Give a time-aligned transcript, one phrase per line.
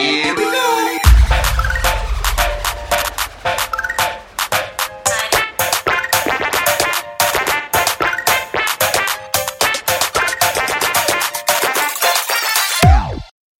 [0.00, 0.98] Here we go.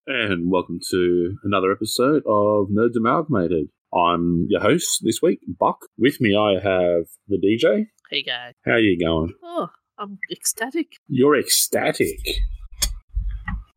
[0.07, 3.69] And welcome to another episode of Nerds Amalgamated.
[3.95, 5.89] I'm your host this week, Buck.
[5.99, 7.89] With me, I have the DJ.
[8.11, 8.55] Hey guys.
[8.65, 9.35] How are you going?
[9.43, 9.69] Oh,
[9.99, 10.95] I'm ecstatic.
[11.07, 12.41] You're ecstatic.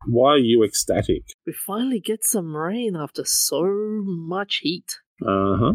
[0.06, 1.22] Why are you ecstatic?
[1.46, 3.64] We finally get some rain after so
[4.04, 4.98] much heat.
[5.22, 5.72] Uh huh.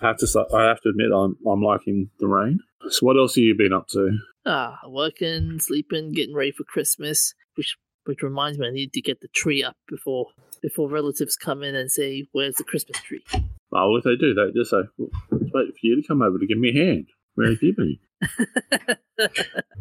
[0.00, 0.46] I have to.
[0.54, 2.60] I have to admit, I'm I'm liking the rain.
[2.88, 4.18] So, what else have you been up to?
[4.46, 7.34] Ah, working, sleeping, getting ready for Christmas.
[7.54, 10.26] Which which reminds me, I need to get the tree up before
[10.62, 13.24] before relatives come in and say, "Where's the Christmas tree?"
[13.72, 16.38] Oh, well, if they do, they just say, well, "Wait for you to come over
[16.38, 17.06] to give me a hand."
[17.36, 17.98] Where have you been?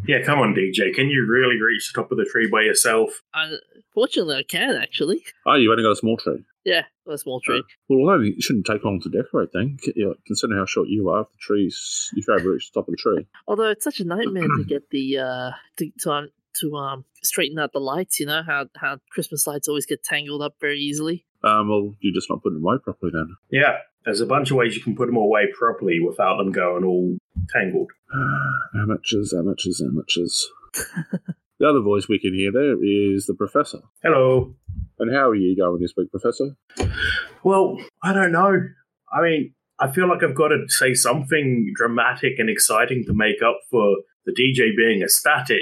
[0.08, 0.94] Yeah, come on, DJ.
[0.94, 3.22] Can you really reach the top of the tree by yourself?
[3.34, 3.52] I,
[3.94, 5.24] fortunately, I can actually.
[5.46, 6.44] Oh, you only got a small tree.
[6.66, 7.64] Yeah, a small tree.
[7.88, 9.78] Well, only it shouldn't take long to decorate then.
[9.80, 12.72] c- you know, Considering how short you are, if the trees, if you ever reach
[12.72, 13.28] the top of the tree.
[13.48, 16.30] Although it's such a nightmare to get the uh to to um,
[16.62, 18.20] to um straighten out the lights.
[18.20, 21.26] You know how how Christmas lights always get tangled up very easily.
[21.44, 23.36] Um, well, you're just not putting them away properly then.
[23.52, 26.84] Yeah, there's a bunch of ways you can put them away properly without them going
[26.84, 27.18] all
[27.50, 27.92] tangled.
[28.76, 30.50] Amateurs, amateurs, amateurs.
[31.60, 33.80] the other voice we can hear there is the professor.
[34.04, 34.56] Hello.
[35.00, 36.56] And how are you going this week, professor?
[37.44, 38.60] Well, I don't know.
[39.12, 43.42] I mean, I feel like I've got to say something dramatic and exciting to make
[43.42, 45.62] up for the DJ being ecstatic.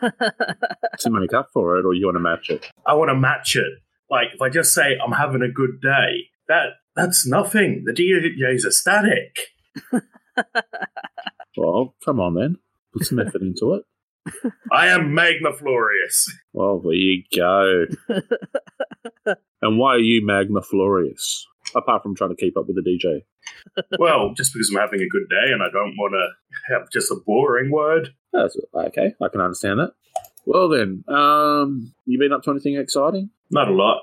[0.00, 2.70] To make up for it, or you want to match it?
[2.84, 3.72] I want to match it.
[4.10, 6.70] Like, if I just say I'm having a good day, that
[7.00, 7.84] that's nothing.
[7.86, 9.38] The DJ is ecstatic.
[11.56, 12.56] Well, come on then.
[12.94, 13.84] Put some effort into it.
[14.72, 16.30] I am Magnaflorious.
[16.52, 17.86] Well, there you go.
[19.62, 21.42] and why are you Magna Florius?
[21.74, 23.20] Apart from trying to keep up with the DJ.
[23.98, 27.10] well, just because I'm having a good day and I don't want to have just
[27.10, 28.14] a boring word.
[28.32, 29.12] That's okay.
[29.20, 29.92] I can understand that.
[30.46, 33.30] Well then, um, you been up to anything exciting?
[33.50, 34.02] Not a lot.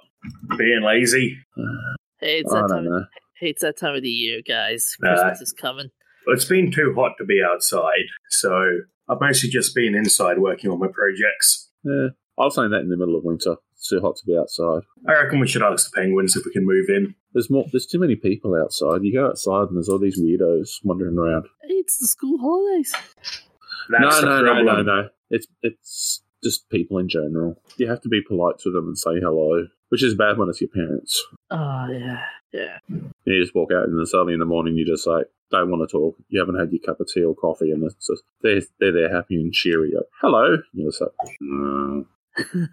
[0.57, 1.38] Being lazy.
[1.55, 2.85] hey, it's I that don't time.
[2.85, 3.05] know.
[3.39, 4.95] Hey, it's that time of the year, guys.
[5.00, 5.13] Nah.
[5.13, 5.89] Christmas is coming.
[6.28, 10.79] It's been too hot to be outside, so I've mostly just been inside working on
[10.79, 11.69] my projects.
[11.83, 12.07] Yeah,
[12.38, 13.55] I'll saying that in the middle of winter.
[13.73, 14.81] It's too hot to be outside.
[15.07, 17.16] I reckon we should ask the penguins if we can move in.
[17.33, 17.66] There's more.
[17.72, 19.03] There's too many people outside.
[19.03, 21.45] You go outside and there's all these weirdos wandering around.
[21.61, 22.94] It's the school holidays.
[23.89, 25.09] That's no, the no, no, no, no.
[25.29, 27.61] It's it's just people in general.
[27.78, 30.61] You have to be polite to them and say hello, which is bad when it's
[30.61, 31.23] your parents.
[31.51, 32.77] Oh yeah, yeah.
[33.25, 34.75] You just walk out and it's early in the morning.
[34.75, 36.15] You just like don't want to talk.
[36.29, 39.15] You haven't had your cup of tea or coffee, and it's just they're they're there
[39.15, 39.91] happy and cheery.
[39.95, 40.57] Like, hello.
[40.73, 41.11] You're just like,
[41.41, 42.05] "No."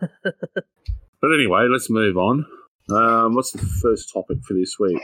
[1.21, 2.45] But anyway, let's move on.
[2.91, 5.01] Um, what's the first topic for this week?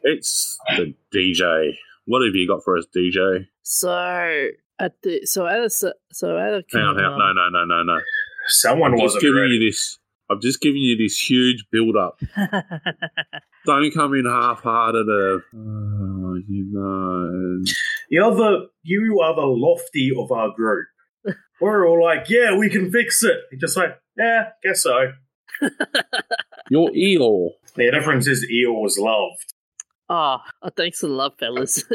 [0.00, 1.72] It's the DJ.
[2.06, 3.48] What have you got for us, DJ?
[3.62, 4.48] So
[4.78, 7.18] at the so at a so so at a Hang on, hang on.
[7.18, 8.00] No, no, no, no, no.
[8.46, 9.56] Someone I'm wasn't giving ready.
[9.56, 9.98] you this.
[10.32, 12.20] I've just given you this huge build up.
[13.66, 17.64] Don't come in half hearted of, oh, you know.
[18.08, 20.86] You're the you are the lofty of our group.
[21.60, 23.36] We're all like, yeah, we can fix it.
[23.52, 25.12] You're just like, yeah, guess so.
[26.70, 27.50] Your Eeyore.
[27.76, 29.54] The difference is Eel was loved.
[30.08, 31.84] oh, oh, thanks for the love, fellas.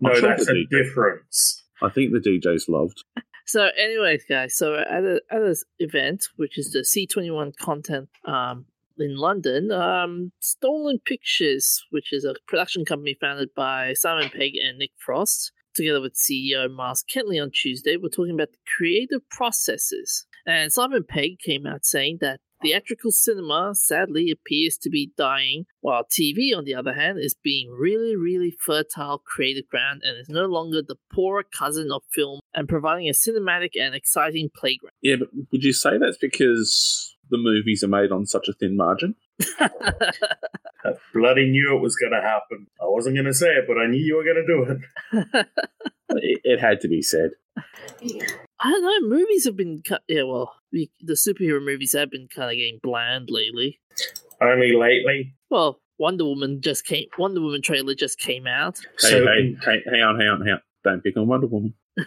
[0.00, 0.68] No, sure that's the a DJ.
[0.84, 1.64] difference.
[1.82, 3.04] I think the DJ's loved.
[3.46, 7.52] So, anyways, guys, so at a at this event, which is the C twenty one
[7.58, 8.66] content um
[8.98, 14.78] in London, um, Stolen Pictures, which is a production company founded by Simon Pegg and
[14.78, 20.26] Nick Frost, together with CEO Miles Ketley on Tuesday, were talking about the creative processes.
[20.46, 26.04] And Simon Pegg came out saying that theatrical cinema sadly appears to be dying, while
[26.04, 30.46] TV, on the other hand, is being really, really fertile creative ground and is no
[30.46, 34.92] longer the poorer cousin of film and providing a cinematic and exciting playground.
[35.02, 38.76] Yeah, but would you say that's because the movies are made on such a thin
[38.76, 39.14] margin?
[39.60, 42.66] I bloody knew it was going to happen.
[42.80, 45.46] I wasn't going to say it, but I knew you were going to do it.
[46.10, 47.30] It, it had to be said.
[48.64, 49.16] I don't know.
[49.18, 50.02] Movies have been cut.
[50.08, 53.78] Yeah, well, the, the superhero movies have been kind of getting bland lately.
[54.40, 55.34] Only lately.
[55.50, 57.06] Well, Wonder Woman just came.
[57.18, 58.78] Wonder Woman trailer just came out.
[59.00, 60.60] Hey, So hey, in, hey, hang on, hang on, hang on.
[60.82, 61.74] Don't pick on Wonder Woman.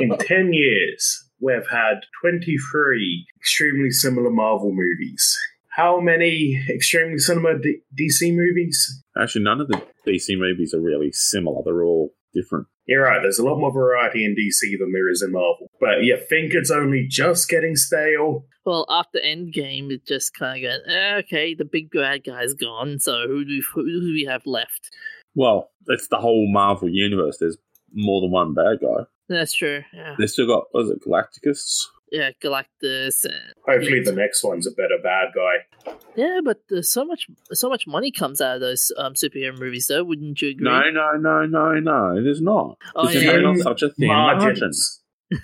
[0.00, 5.38] in 10 years, we've had 23 extremely similar Marvel movies.
[5.70, 9.04] How many extremely similar D- DC movies?
[9.16, 11.62] Actually, none of the DC movies are really similar.
[11.64, 12.66] They're all different.
[12.86, 13.20] You're right.
[13.20, 15.70] There's a lot more variety in DC than there is in Marvel.
[15.80, 18.44] But you think it's only just getting stale?
[18.64, 22.98] Well, after Endgame, it just kind of goes, eh, okay, the big bad guy's gone,
[23.00, 24.90] so who do, we, who do we have left?
[25.34, 27.38] Well, it's the whole Marvel universe.
[27.38, 27.58] There's
[27.92, 29.04] more than one bad guy.
[29.28, 29.82] That's true.
[29.92, 31.86] Yeah, They still got, was it Galacticus?
[32.10, 33.24] Yeah, Galactus.
[33.24, 33.34] And,
[33.66, 34.10] Hopefully, Yeah.
[34.10, 35.94] the next one's a better bad guy.
[36.16, 39.86] yeah, but there's so much, so much money comes out of those um, superhero movies,
[39.88, 40.04] though.
[40.04, 40.64] Wouldn't you agree?
[40.64, 42.22] No, no, no, no, no.
[42.22, 42.78] There's not.
[42.94, 43.36] Oh, There's yeah.
[43.40, 44.38] not such a thin margin.
[44.48, 45.02] Margins.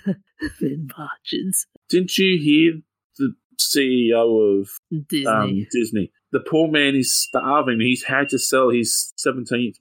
[0.59, 1.65] Thin margins.
[1.89, 2.73] Didn't you hear
[3.17, 4.69] the CEO of
[5.07, 5.25] Disney.
[5.27, 6.11] um, Disney?
[6.31, 7.79] The poor man is starving.
[7.79, 9.75] He's had to sell his 17th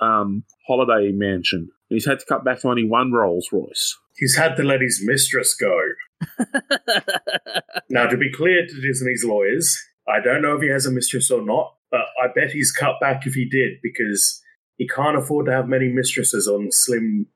[0.00, 1.68] um, holiday mansion.
[1.88, 3.96] He's had to cut back to only one Rolls Royce.
[4.16, 5.78] He's had to let his mistress go.
[7.90, 9.78] Now, to be clear to Disney's lawyers,
[10.08, 12.94] I don't know if he has a mistress or not, but I bet he's cut
[13.00, 14.40] back if he did because
[14.78, 17.26] he can't afford to have many mistresses on slim,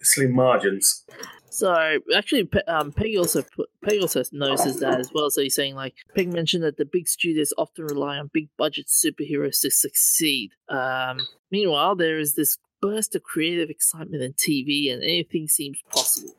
[0.00, 1.04] slim margins.
[1.50, 5.30] So actually, um, Peggy also put, Peggy also notices that as well.
[5.30, 8.86] So he's saying like Peg mentioned that the big studios often rely on big budget
[8.86, 10.52] superheroes to succeed.
[10.68, 11.18] Um,
[11.52, 16.34] meanwhile, there is this burst of creative excitement in TV, and anything seems possible.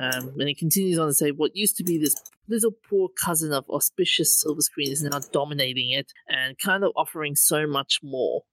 [0.00, 2.16] Um, and he continues on to say, "What used to be this
[2.48, 7.36] little poor cousin of auspicious silver screen is now dominating it and kind of offering
[7.36, 8.44] so much more."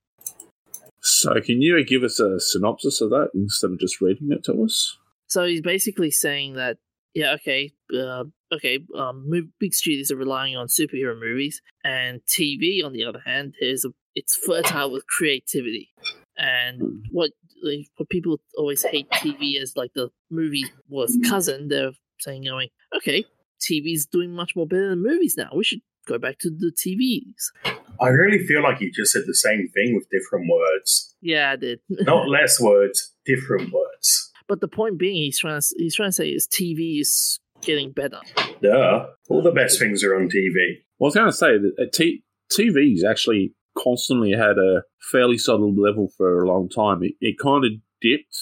[1.01, 4.63] So, can you give us a synopsis of that instead of just reading it to
[4.63, 4.97] us?
[5.27, 6.77] So he's basically saying that,
[7.13, 9.29] yeah, okay, uh, okay, um,
[9.59, 13.89] big studios are relying on superhero movies, and TV, on the other hand, is a,
[14.15, 15.89] it's fertile with creativity.
[16.37, 17.31] And what
[17.63, 22.69] like, what people always hate TV as like the movie was cousin, they're saying, going,
[22.95, 23.25] okay,
[23.61, 25.49] TV's doing much more better than movies now.
[25.55, 27.77] We should go back to the TVs.
[27.99, 31.15] I really feel like you just said the same thing with different words.
[31.21, 31.79] Yeah, I did.
[31.89, 34.31] Not less words, different words.
[34.47, 37.91] but the point being, he's trying to he's trying to say is TV is getting
[37.91, 38.21] better.
[38.61, 39.07] Duh.
[39.29, 40.77] All the best things are on TV.
[40.99, 45.37] Well, I was going to say that uh, T- TV's actually constantly had a fairly
[45.37, 47.03] solid level for a long time.
[47.03, 47.71] It, it kind of
[48.01, 48.37] dipped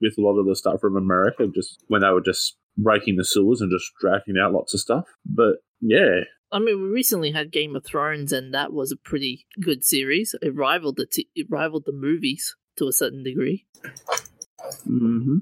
[0.00, 3.24] with a lot of the stuff from America, just when they were just breaking the
[3.24, 5.04] sewers and just dragging out lots of stuff.
[5.26, 6.20] But yeah,
[6.52, 10.34] I mean, we recently had Game of Thrones, and that was a pretty good series.
[10.40, 13.66] It rivaled the t- it rivaled the movies to a certain degree.
[14.84, 15.38] hmm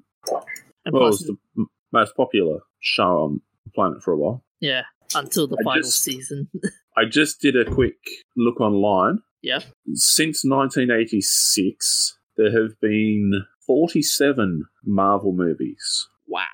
[0.85, 4.45] And well, it was the m- most popular show on the planet for a while.
[4.61, 4.83] yeah,
[5.15, 6.49] until the I final just- season.
[6.99, 7.99] I just did a quick
[8.39, 9.19] look online.
[9.47, 9.61] Yeah,
[9.95, 16.09] Since 1986, there have been 47 Marvel movies.
[16.27, 16.45] wow.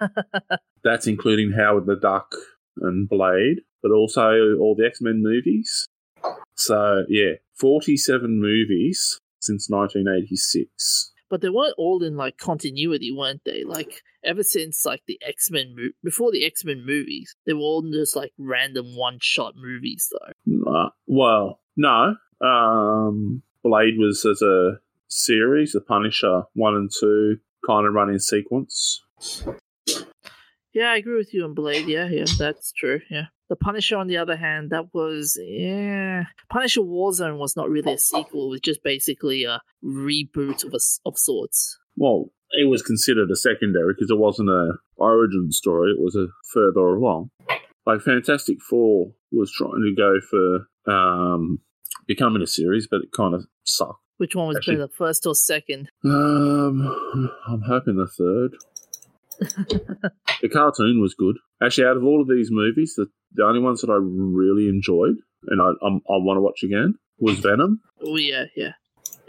[0.84, 2.34] That's including Howard the Duck
[2.80, 5.86] and Blade, but also all the X Men movies.
[6.56, 11.12] So, yeah, 47 movies since 1986.
[11.30, 13.64] but they weren't all in like continuity, weren't they?
[13.64, 17.60] Like ever since like the X Men mo- before the X Men movies, they were
[17.60, 20.70] all just like random one shot movies, though.
[20.70, 22.16] Uh, well, no.
[22.40, 28.18] Um, Blade was as a series, The Punisher 1 and 2 kind of run in
[28.18, 29.02] sequence.
[30.72, 31.86] Yeah, I agree with you on Blade.
[31.86, 33.00] Yeah, yeah, that's true.
[33.10, 33.26] Yeah.
[33.48, 36.24] The Punisher, on the other hand, that was yeah.
[36.50, 40.80] Punisher Warzone was not really a sequel; it was just basically a reboot of a
[41.06, 41.78] of sorts.
[41.96, 45.92] Well, it was considered a secondary because it wasn't a origin story.
[45.92, 47.30] It was a further along.
[47.86, 51.60] Like Fantastic Four was trying to go for um,
[52.06, 54.00] becoming a series, but it kind of sucked.
[54.16, 55.88] Which one was Actually- better, first or second?
[56.04, 58.56] Um, I'm hoping the third.
[60.40, 61.36] the cartoon was good.
[61.62, 65.16] Actually, out of all of these movies, the, the only ones that I really enjoyed
[65.48, 68.72] and I I'm, I want to watch again was Venom Oh yeah, yeah.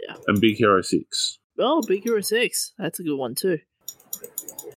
[0.06, 0.14] Yeah.
[0.28, 1.38] And Big Hero Six.
[1.58, 2.72] Oh, Big Hero Six.
[2.78, 3.58] That's a good one too.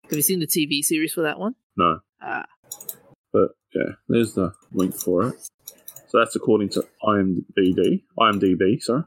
[0.04, 1.54] Have you seen the TV series for that one?
[1.78, 2.46] No, Ah,
[3.32, 5.36] but yeah, there's the link for it.
[6.10, 8.04] So that's according to IMDb.
[8.20, 9.04] IMDb, sorry.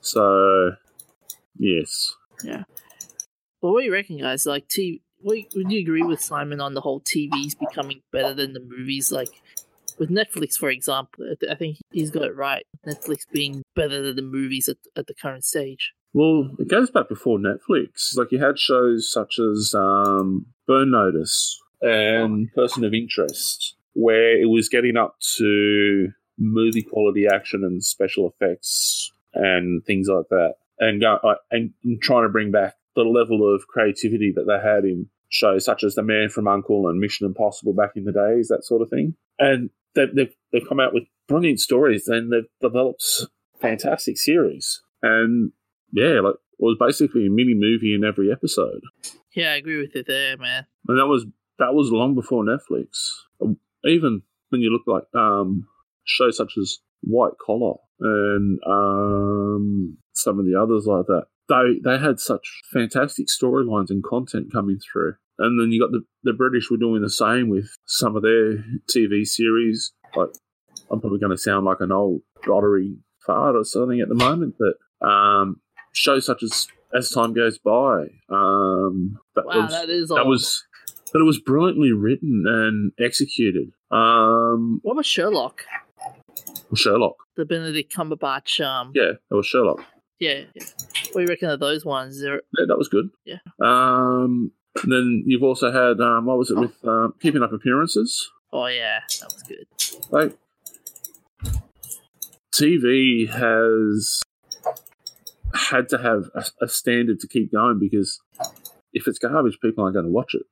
[0.00, 0.72] So
[1.58, 2.64] yes, Yeah.
[3.60, 4.46] Well, what do you reckon, guys?
[4.46, 8.60] Like, TV, would you agree with Simon on the whole TVs becoming better than the
[8.60, 9.10] movies?
[9.10, 9.42] Like,
[9.98, 12.64] with Netflix, for example, I I think he's got it right.
[12.86, 15.92] Netflix being better than the movies at, at the current stage.
[16.12, 18.16] Well, it goes back before Netflix.
[18.16, 24.46] Like you had shows such as um, Burn Notice and Person of Interest, where it
[24.48, 31.00] was getting up to movie quality action and special effects and things like that, and
[31.00, 31.18] go
[31.50, 35.84] and trying to bring back the level of creativity that they had in shows such
[35.84, 38.88] as The Man from Uncle and Mission Impossible back in the days, that sort of
[38.88, 39.14] thing.
[39.38, 43.04] And they've they've, they've come out with brilliant stories and they've developed
[43.60, 44.80] fantastic series.
[45.02, 45.52] And
[45.92, 48.80] yeah, like it was basically a mini movie in every episode,
[49.34, 50.66] Yeah, I agree with you there, man.
[50.88, 51.26] and that was
[51.58, 52.88] that was long before Netflix.
[53.84, 55.66] Even when you look like um,
[56.04, 61.98] shows such as White Collar and um, some of the others like that, they they
[61.98, 65.14] had such fantastic storylines and content coming through.
[65.38, 68.64] And then you got the the British were doing the same with some of their
[68.94, 69.92] TV series.
[70.16, 70.30] Like
[70.90, 74.54] I'm probably going to sound like an old dottery fart or something at the moment,
[74.58, 75.60] but um,
[75.92, 80.28] shows such as As Time Goes By, um, that Wow, was that is that old.
[80.28, 80.64] was
[81.12, 83.72] but it was brilliantly written and executed.
[83.90, 85.62] Um, What about Sherlock?
[86.74, 88.64] Sherlock, The Benedict Cumberbatch.
[88.64, 89.82] Um, yeah, that was Sherlock.
[90.20, 90.42] yeah.
[90.54, 90.64] yeah.
[91.12, 92.20] What do you reckon of those ones?
[92.20, 93.08] They're, Yeah, that was good.
[93.24, 93.38] Yeah.
[93.62, 94.52] Um,
[94.84, 98.30] then you've also had um, what was it with um, Keeping Up Appearances?
[98.52, 99.66] oh yeah, that was good.
[100.10, 100.36] Like
[102.54, 104.20] TV has
[105.54, 108.20] had to have a, a standard to keep going because
[108.92, 110.42] if it's garbage, people aren't going to watch it.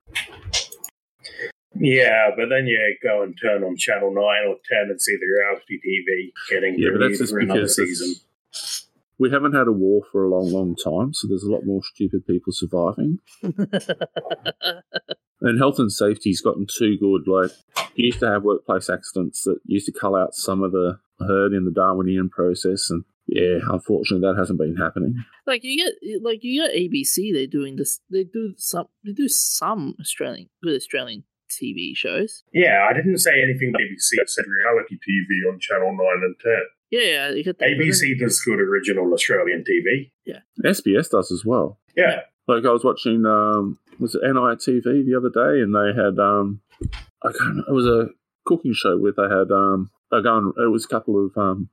[1.79, 4.17] Yeah, but then you go and turn on Channel 9
[4.49, 7.61] or 10 and see the reality TV getting Yeah, but renewed that's just for another
[7.61, 8.15] because season.
[9.19, 11.83] we haven't had a war for a long, long time, so there's a lot more
[11.83, 13.19] stupid people surviving.
[15.43, 17.29] And health and safety's gotten too good.
[17.29, 17.51] Like,
[17.95, 21.53] you used to have workplace accidents that used to cull out some of the herd
[21.53, 25.25] in the Darwinian process, and yeah, unfortunately, that hasn't been happening.
[25.47, 27.33] like you get like you get ABC.
[27.33, 28.01] They're doing this.
[28.11, 28.87] They do some.
[29.05, 32.43] They do some Australian good Australian TV shows.
[32.53, 34.21] Yeah, I didn't say anything about ABC.
[34.21, 36.53] I said reality TV on Channel 9 and 10.
[36.91, 37.31] Yeah, yeah.
[37.31, 37.69] You get that.
[37.69, 40.11] ABC does good original Australian TV.
[40.25, 40.41] Yeah.
[40.65, 41.79] SBS does as well.
[41.97, 42.21] Yeah.
[42.49, 46.61] Like, I was watching, um, was it NITV the other day, and they had, um,
[47.25, 48.11] I can't, it was a
[48.45, 51.71] cooking show where they had, um, they going, it was a couple of, um,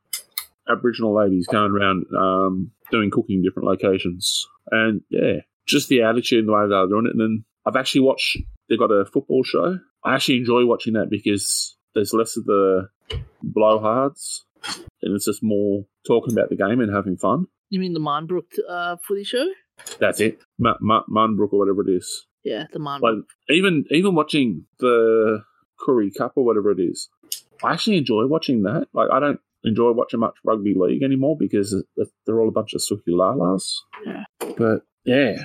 [0.70, 4.48] Aboriginal ladies going around, um, doing cooking in different locations.
[4.72, 7.12] And yeah, just the attitude and the way they're doing it.
[7.12, 8.38] And then I've actually watched,
[8.70, 9.79] they've got a football show.
[10.03, 12.89] I actually enjoy watching that because there's less of the
[13.46, 14.41] blowhards
[15.01, 17.48] and it's just more talking about the game and having fun.
[17.70, 19.46] You mean the Marngrook uh, footy show?
[20.00, 20.39] That's it.
[20.60, 22.25] M- M- Marngrook or whatever it is.
[22.43, 23.01] Yeah, the Marngrook.
[23.01, 25.43] Like even even watching the
[25.79, 27.10] Curry Cup or whatever it is,
[27.63, 28.88] I actually enjoy watching that.
[28.93, 31.75] Like I don't enjoy watching much rugby league anymore because
[32.25, 33.75] they're all a bunch of suki lalas.
[34.05, 34.24] Yeah.
[34.58, 35.43] But yeah,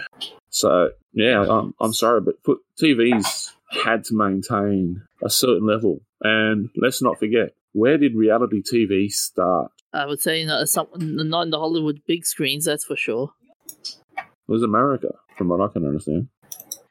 [0.51, 6.71] so yeah, I'm, I'm sorry, but foot TV's had to maintain a certain level, and
[6.77, 9.73] let's not forget where did reality TV start?
[9.93, 13.33] I would say not, some, not in the Hollywood big screens, that's for sure.
[14.17, 16.29] It was America, from what I can understand.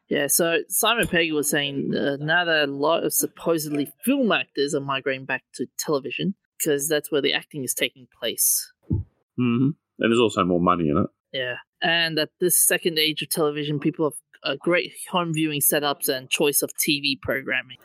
[0.10, 4.74] Yeah, so Simon Pegg was saying uh, now that a lot of supposedly film actors
[4.74, 8.72] are migrating back to television because that's where the acting is taking place.
[8.90, 8.98] hmm
[9.38, 11.08] And there's also more money in it.
[11.34, 16.08] Yeah, and at this second age of television, people have a great home viewing setups
[16.08, 17.78] and choice of TV programming.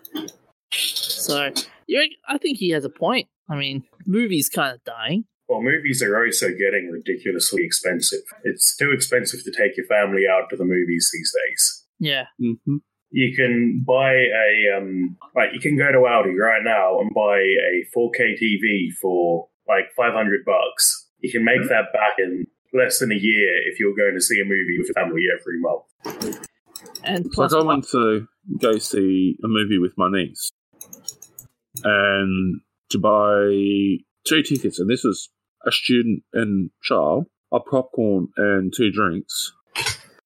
[0.73, 1.53] So,
[1.87, 3.29] yeah, I think he has a point.
[3.49, 5.25] I mean, movies kind of dying.
[5.49, 8.21] Well, movies are also getting ridiculously expensive.
[8.45, 11.87] It's too expensive to take your family out to the movies these days.
[11.99, 12.77] Yeah, hmm
[13.13, 17.39] You can buy a um, like you can go to Aldi right now and buy
[17.39, 21.09] a 4K TV for like 500 bucks.
[21.21, 24.41] You can make that back in less than a year if you're going to see
[24.41, 26.49] a movie with your family every month.
[27.05, 28.27] and So plus, I went to
[28.59, 30.51] go see a movie with my niece,
[31.85, 35.29] and to buy two tickets, and this was
[35.67, 39.53] a student and child, a popcorn and two drinks.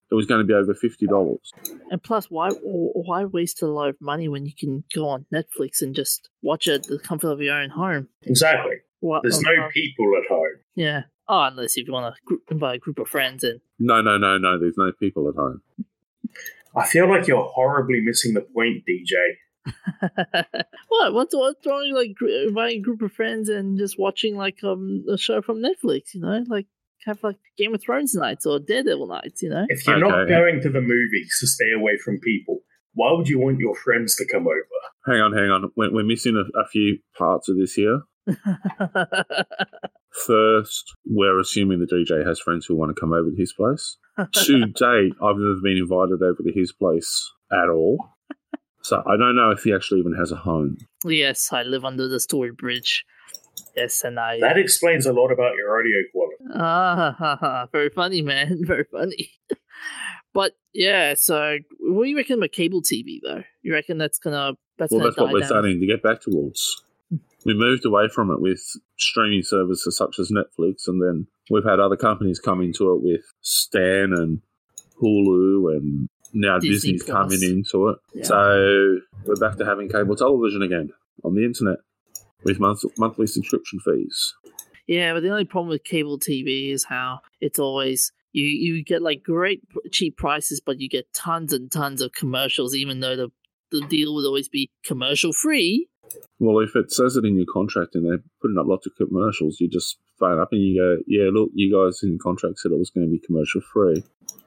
[0.09, 1.51] It was going to be over fifty dollars.
[1.91, 5.81] and plus, why why waste a lot of money when you can go on Netflix
[5.81, 8.07] and just watch it at the comfort of your own home?
[8.23, 8.77] Exactly.
[8.99, 10.57] What, There's no people at home.
[10.75, 11.03] Yeah.
[11.27, 14.17] Oh, unless if you want to group, invite a group of friends and No, no,
[14.17, 14.57] no, no.
[14.57, 15.61] There's no people at home.
[16.75, 19.13] I feel like you're horribly missing the point, DJ.
[20.87, 21.13] what?
[21.13, 22.15] What's what's wrong with like
[22.47, 26.13] inviting a group of friends and just watching like um a show from Netflix?
[26.13, 26.67] You know, like
[27.07, 29.41] have like Game of Thrones nights or Daredevil nights.
[29.41, 29.65] You know.
[29.69, 32.59] If you're not going to the movies to stay away from people,
[32.93, 34.67] why would you want your friends to come over?
[35.05, 35.71] Hang on, hang on.
[35.75, 38.01] We're, we're missing a, a few parts of this here.
[40.25, 43.97] First, we're assuming the DJ has friends who want to come over to his place.
[44.17, 47.97] to date, I've never been invited over to his place at all.
[48.81, 50.77] So I don't know if he actually even has a home.
[51.05, 53.05] yes, I live under the Story Bridge.
[53.75, 54.39] Yes, and I.
[54.39, 56.35] That explains a lot about your audio quality.
[56.55, 58.59] Ah, ha, ha, very funny, man.
[58.65, 59.31] Very funny.
[60.33, 63.43] but yeah, so what do you reckon about cable TV though?
[63.61, 65.47] You reckon that's gonna that's Well, gonna that's what we're down?
[65.49, 66.83] starting to get back towards.
[67.45, 68.61] We moved away from it with
[68.97, 73.21] streaming services such as Netflix, and then we've had other companies come into it with
[73.41, 74.41] Stan and
[75.01, 77.15] Hulu and now Disney Disney's Plus.
[77.15, 77.97] coming into it.
[78.13, 78.23] Yeah.
[78.23, 80.89] So we're back to having cable television again
[81.23, 81.77] on the internet
[82.43, 84.33] with month- monthly subscription fees.
[84.87, 89.01] Yeah, but the only problem with cable TV is how it's always you you get
[89.01, 93.29] like great cheap prices, but you get tons and tons of commercials, even though the
[93.71, 95.87] the deal would always be commercial free.
[96.39, 99.59] Well, if it says it in your contract and they're putting up lots of commercials,
[99.59, 102.71] you just phone up and you go, "Yeah, look, you guys in the contract said
[102.71, 104.03] it was going to be commercial free.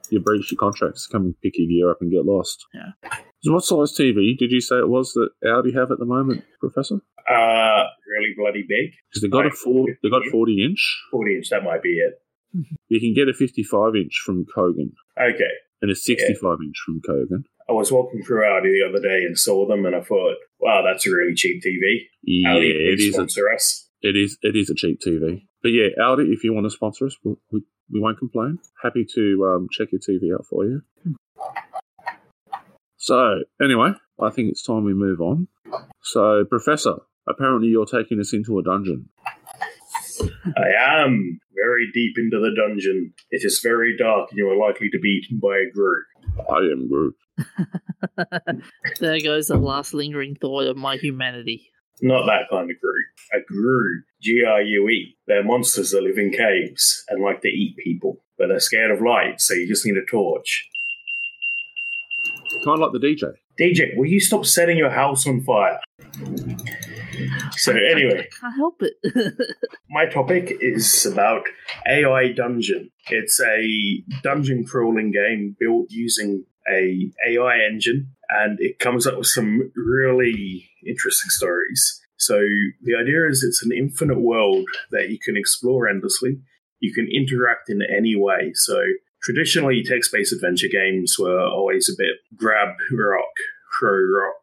[0.09, 1.07] You breached your contracts.
[1.07, 3.11] Come and pick your gear up and get lost." Yeah.
[3.43, 6.43] So what size TV did you say it was that Aldi have at the moment,
[6.59, 7.01] Professor?
[7.31, 8.91] Uh, really bloody big.
[9.09, 10.79] Because they got a four, they got forty inch.
[11.11, 12.13] 40 inch, that might be it.
[12.89, 15.53] You can get a fifty-five inch from Kogan Okay.
[15.81, 17.43] and a sixty-five inch from Kogan.
[17.69, 20.81] I was walking through Aldi the other day and saw them, and I thought, wow,
[20.85, 22.07] that's a really cheap TV.
[22.23, 22.99] Yeah, Aldi, it.
[22.99, 23.87] A, sponsor us.
[24.01, 24.37] it is.
[24.41, 25.43] It is a cheap TV.
[25.63, 28.57] But yeah, Aldi, if you want to sponsor us, we, we, we won't complain.
[28.83, 30.81] Happy to um, check your TV out for you.
[32.97, 35.47] So anyway, I think it's time we move on.
[36.03, 36.95] So, Professor,
[37.27, 39.09] apparently you're taking us into a dungeon.
[40.57, 43.13] I am very deep into the dungeon.
[43.31, 46.03] It is very dark, and you are likely to be eaten by a grue.
[46.49, 47.15] I am Groot.
[48.99, 51.71] there goes the last lingering thought of my humanity.
[52.01, 53.03] Not that kind of grue.
[53.33, 55.15] A grue, G R U E.
[55.27, 59.01] They're monsters that live in caves and like to eat people, but they're scared of
[59.01, 60.67] light, so you just need a torch.
[62.65, 63.33] Kind of like the DJ.
[63.59, 65.79] DJ, will you stop setting your house on fire?
[67.57, 69.33] So, I anyway, can't help it.
[69.89, 71.43] my topic is about
[71.87, 72.91] AI Dungeon.
[73.09, 79.27] It's a dungeon crawling game built using a AI engine, and it comes up with
[79.27, 82.01] some really interesting stories.
[82.17, 82.35] So
[82.83, 86.37] the idea is it's an infinite world that you can explore endlessly.
[86.79, 88.51] You can interact in any way.
[88.53, 88.79] So
[89.23, 93.33] traditionally, text-based adventure games were always a bit grab rock,
[93.79, 94.41] throw rock.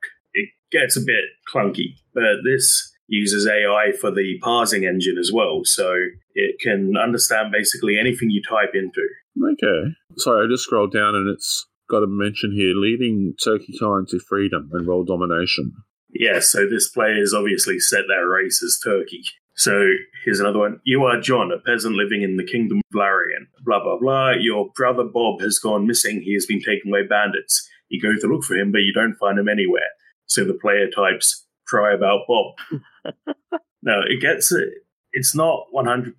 [0.71, 5.95] Gets a bit clunky, but this uses AI for the parsing engine as well, so
[6.35, 9.07] it can understand basically anything you type into.
[9.43, 9.95] Okay.
[10.17, 14.21] Sorry, I just scrolled down and it's got a mention here leading Turkey kind to
[14.21, 15.73] freedom and world domination.
[16.11, 19.23] Yeah, so this player player's obviously set their race as Turkey.
[19.57, 19.91] So
[20.25, 20.81] here's another one.
[20.85, 23.49] You are John, a peasant living in the kingdom of Larian.
[23.65, 24.33] Blah, blah, blah.
[24.39, 26.23] Your brother Bob has gone missing.
[26.23, 27.69] He has been taken away by bandits.
[27.89, 29.91] You go to look for him, but you don't find him anywhere.
[30.29, 32.55] So the player types, cry about Bob.
[33.83, 34.69] now, it gets it.
[35.13, 36.15] It's not 100%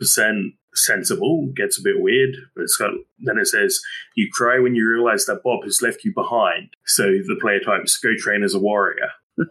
[0.74, 1.48] sensible.
[1.50, 3.80] It gets a bit weird, but it's got, then it says,
[4.16, 6.70] you cry when you realize that Bob has left you behind.
[6.86, 9.12] So the player types, go train as a warrior.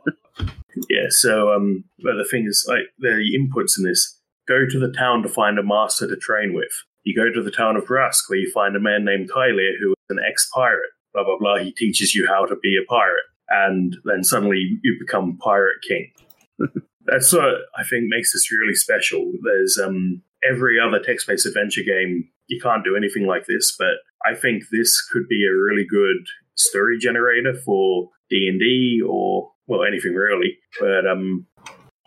[0.89, 4.93] Yeah, so um, but the thing is, like the inputs in this: go to the
[4.93, 6.71] town to find a master to train with.
[7.05, 9.91] You go to the town of Rusk, where you find a man named Tyler who
[9.91, 10.91] is an ex-pirate.
[11.13, 11.59] Blah blah blah.
[11.59, 16.13] He teaches you how to be a pirate, and then suddenly you become pirate king.
[17.07, 19.33] That's what I think makes this really special.
[19.43, 24.35] There's um, every other text-based adventure game you can't do anything like this, but I
[24.35, 29.85] think this could be a really good story generator for D and D or well
[29.85, 30.59] anything really.
[30.81, 31.47] But um,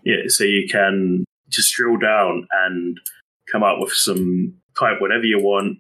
[0.04, 2.98] yeah, so you can just drill down and
[3.52, 5.78] come up with some type whatever you want.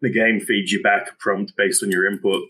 [0.00, 2.42] The game feeds you back a prompt based on your input.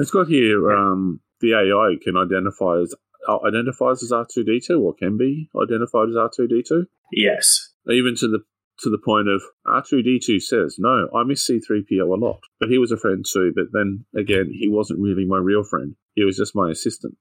[0.00, 2.94] It's got here um, the AI can identify as
[3.28, 6.62] uh, identifies as R two D two or can be identified as R two D
[6.66, 8.40] two, Yes, even to the
[8.80, 12.12] to the point of R two D two says no, I miss C three PO
[12.12, 13.52] a lot, but he was a friend too.
[13.54, 15.94] But then again, he wasn't really my real friend.
[16.14, 17.16] He was just my assistant.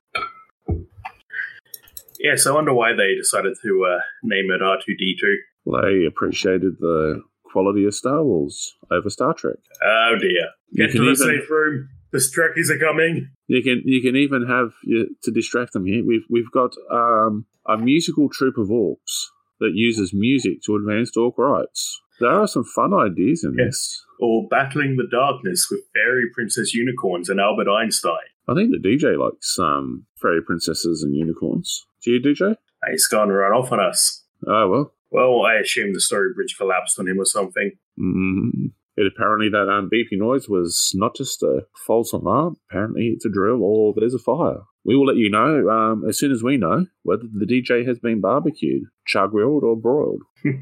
[2.19, 2.45] yes.
[2.47, 5.37] I wonder why they decided to uh, name it R two D two.
[5.65, 9.55] They appreciated the quality of Star Wars over Star Trek.
[9.83, 10.49] Oh dear!
[10.75, 11.89] Get to the even- safe room.
[12.13, 13.29] The Trekkies are coming.
[13.47, 16.03] You can you can even have you, to distract them here.
[16.05, 19.25] We've we've got um, a musical troupe of orcs
[19.59, 21.99] that uses music to advance orc rights.
[22.19, 23.65] There are some fun ideas in Yeah.
[23.65, 24.01] this.
[24.19, 28.29] Or battling the darkness with fairy princess unicorns and Albert Einstein.
[28.47, 31.85] I think the DJ likes um, fairy princesses and unicorns.
[32.03, 32.55] Do you, DJ?
[32.91, 34.23] He's gone run off on us.
[34.47, 34.93] Oh well.
[35.09, 37.71] Well, I assume the story bridge collapsed on him or something.
[37.99, 42.57] Mm, it apparently that um, beeping noise was not just a false alarm.
[42.69, 44.61] Apparently, it's a drill or there's a fire.
[44.85, 47.99] We will let you know um, as soon as we know whether the DJ has
[47.99, 50.21] been barbecued, char grilled, or broiled.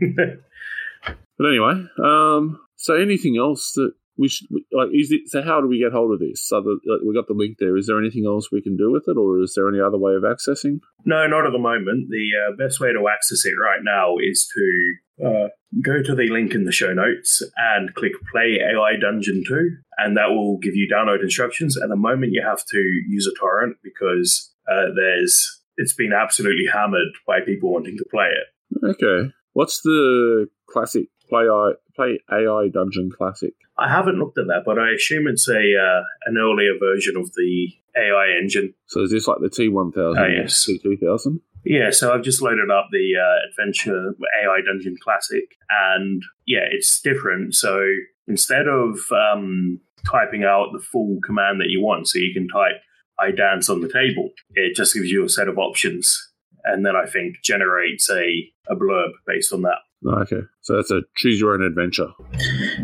[1.41, 4.89] But anyway, um, so anything else that we should like?
[4.93, 5.41] Is it so?
[5.41, 6.47] How do we get hold of this?
[6.47, 7.75] So the, like, we got the link there.
[7.77, 10.13] Is there anything else we can do with it, or is there any other way
[10.13, 10.81] of accessing?
[11.03, 12.11] no, not at the moment.
[12.11, 15.47] The uh, best way to access it right now is to uh,
[15.81, 20.17] go to the link in the show notes and click Play AI Dungeon 2, and
[20.17, 21.77] that will give you download instructions.
[21.81, 26.65] At the moment, you have to use a torrent because uh, there's it's been absolutely
[26.71, 28.85] hammered by people wanting to play it.
[28.85, 29.31] Okay.
[29.53, 33.53] What's the classic play AI, play AI Dungeon classic?
[33.77, 37.31] I haven't looked at that, but I assume it's a uh, an earlier version of
[37.33, 38.73] the AI engine.
[38.87, 40.67] So is this like the T1000 Oh, yes.
[40.69, 41.39] T2000?
[41.63, 46.99] Yeah, so I've just loaded up the uh, Adventure AI Dungeon Classic, and yeah, it's
[47.01, 47.53] different.
[47.55, 47.83] So
[48.27, 52.81] instead of um, typing out the full command that you want, so you can type
[53.19, 56.31] "I dance on the table," it just gives you a set of options,
[56.63, 58.23] and then I think generates a
[58.69, 59.77] a blurb based on that.
[60.05, 60.41] Oh, Okay.
[60.61, 62.07] So that's a choose your own adventure.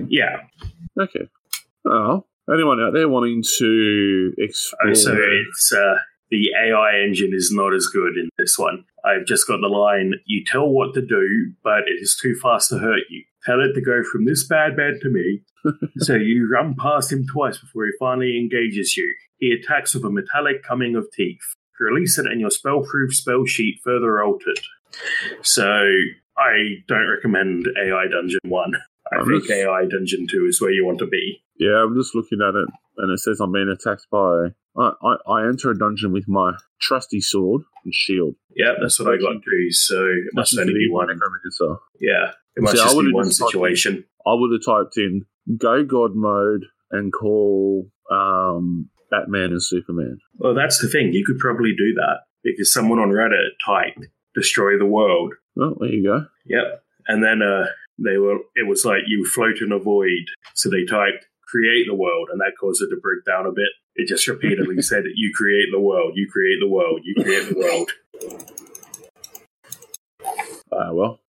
[0.08, 0.42] Yeah,
[1.00, 1.28] Okay.
[1.84, 4.90] Well, anyone out there wanting to explore?
[4.92, 5.96] Oh, so it's uh,
[6.30, 8.86] the AI engine is not as good in this one.
[9.06, 12.70] I've just got the line: "You tell what to do, but it is too fast
[12.70, 13.24] to hurt you.
[13.46, 15.42] Tell it to go from this bad man to me."
[15.98, 19.16] so you run past him twice before he finally engages you.
[19.38, 21.56] He attacks with a metallic coming of teeth.
[21.80, 24.60] Release it, and your spell-proof spell sheet further altered.
[25.44, 25.86] So
[26.38, 28.74] I don't recommend AI Dungeon One.
[29.12, 31.42] I I'm think just- AI Dungeon Two is where you want to be.
[31.60, 32.68] yeah, I'm just looking at it,
[32.98, 34.50] and it says I'm being attacked by.
[34.80, 38.36] I, I, I enter a dungeon with my trusty sword and shield.
[38.56, 39.72] Yeah, that's what I got too.
[39.72, 41.08] So it must only be one.
[42.00, 44.06] Yeah, it must See, just be one typed in- situation.
[44.26, 45.26] I would have typed in
[45.58, 50.20] go god mode and call um, Batman and Superman.
[50.36, 51.12] Well, that's the thing.
[51.14, 55.90] You could probably do that because someone on Reddit typed "destroy the world." Oh, there
[55.90, 56.26] you go.
[56.46, 57.66] Yep, and then uh,
[58.00, 58.38] they were.
[58.56, 60.28] It was like you float in a void.
[60.56, 63.70] So they typed "create the world," and that caused it to break down a bit.
[63.96, 66.14] It just repeatedly said, "You create the world.
[66.16, 67.02] You create the world.
[67.04, 67.92] You create the world."
[70.72, 71.20] Ah, well.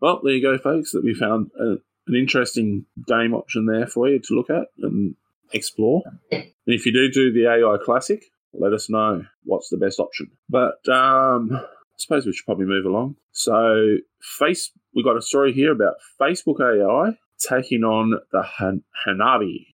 [0.00, 0.92] Well, there you go, folks.
[0.92, 5.16] That we found a, an interesting game option there for you to look at and
[5.52, 6.02] explore.
[6.30, 10.30] And if you do do the AI Classic, let us know what's the best option.
[10.48, 11.60] But um,
[11.98, 13.16] suppose we should probably move along.
[13.32, 19.66] So, face, we got a story here about Facebook AI taking on the Han- Hanabi.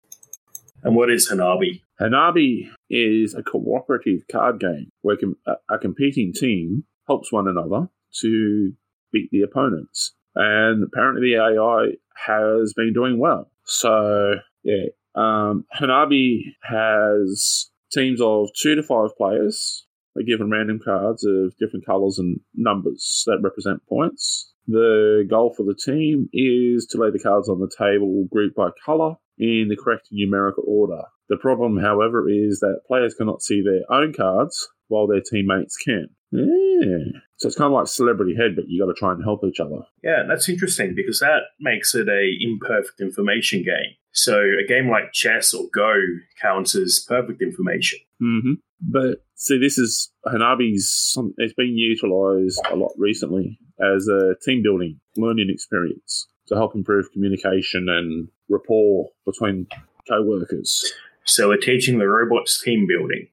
[0.82, 1.80] And what is Hanabi?
[2.00, 7.88] Hanabi is a cooperative card game where com- a, a competing team helps one another
[8.20, 8.72] to
[9.12, 10.14] beat the opponents.
[10.34, 13.50] And apparently the AI has been doing well.
[13.64, 19.86] So, yeah, um, Hanabi has teams of two to five players.
[20.14, 24.52] They're given random cards of different colors and numbers that represent points.
[24.66, 28.70] The goal for the team is to lay the cards on the table grouped by
[28.84, 31.02] color in the correct numerical order.
[31.28, 36.08] The problem, however, is that players cannot see their own cards while their teammates can.
[36.34, 37.20] Yeah.
[37.36, 39.60] So it's kind of like celebrity head, but you got to try and help each
[39.60, 39.82] other.
[40.02, 43.94] Yeah, that's interesting because that makes it a imperfect information game.
[44.12, 45.94] So a game like chess or Go
[46.40, 47.98] counts as perfect information.
[48.22, 48.52] Mm-hmm.
[48.80, 51.16] But see, this is Hanabi's.
[51.38, 57.10] It's been utilised a lot recently as a team building learning experience to help improve
[57.12, 59.66] communication and rapport between
[60.08, 60.92] co-workers.
[61.24, 63.28] So we're teaching the robots team building.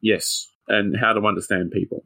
[0.00, 2.04] Yes, and how to understand people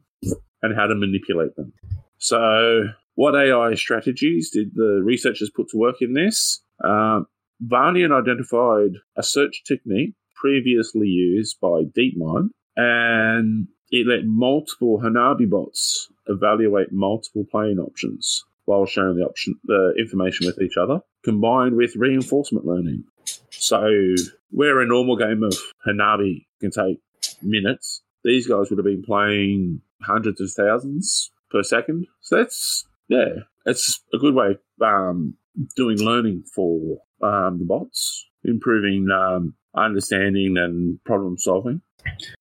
[0.61, 1.73] and how to manipulate them.
[2.17, 2.83] So,
[3.15, 6.61] what AI strategies did the researchers put to work in this?
[6.83, 7.27] Um,
[7.65, 16.09] Varnian identified a search technique previously used by DeepMind, and it let multiple Hanabi bots
[16.27, 21.95] evaluate multiple playing options while sharing the option, the information with each other, combined with
[21.95, 23.03] reinforcement learning.
[23.49, 24.15] So,
[24.51, 25.55] where a normal game of
[25.85, 27.01] Hanabi can take
[27.41, 32.07] minutes, these guys would have been playing hundreds of thousands per second.
[32.21, 35.35] So that's yeah, it's a good way of um,
[35.75, 41.81] doing learning for um, the bots, improving um, understanding and problem solving.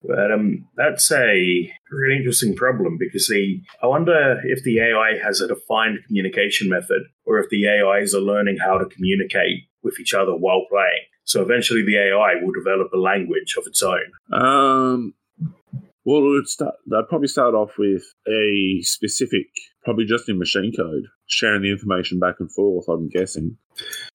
[0.03, 5.41] But um, that's a really interesting problem because the I wonder if the AI has
[5.41, 10.15] a defined communication method or if the AIs are learning how to communicate with each
[10.15, 11.05] other while playing.
[11.25, 14.13] So eventually the AI will develop a language of its own.
[14.33, 15.15] Um,
[16.09, 19.47] well, it would start, they'd probably start off with a specific,
[19.85, 22.89] probably just in machine code, sharing the information back and forth.
[22.89, 23.59] I'm guessing.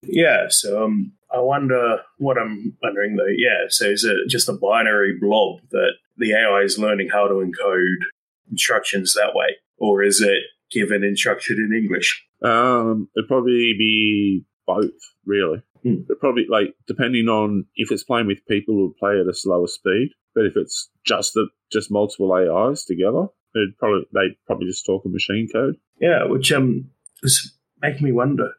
[0.01, 3.27] Yeah, so um, I wonder what I'm wondering though.
[3.27, 7.35] Yeah, so is it just a binary blob that the AI is learning how to
[7.35, 8.07] encode
[8.49, 12.25] instructions that way, or is it given instruction in English?
[12.41, 14.89] Um, it'd probably be both,
[15.27, 15.61] really.
[15.83, 16.01] Hmm.
[16.07, 19.67] But probably like depending on if it's playing with people who play at a slower
[19.67, 20.09] speed.
[20.35, 25.05] But if it's just the just multiple AIs together, it'd probably they probably just talk
[25.05, 25.75] in machine code.
[25.99, 26.89] Yeah, which um,
[27.21, 28.51] is making me wonder: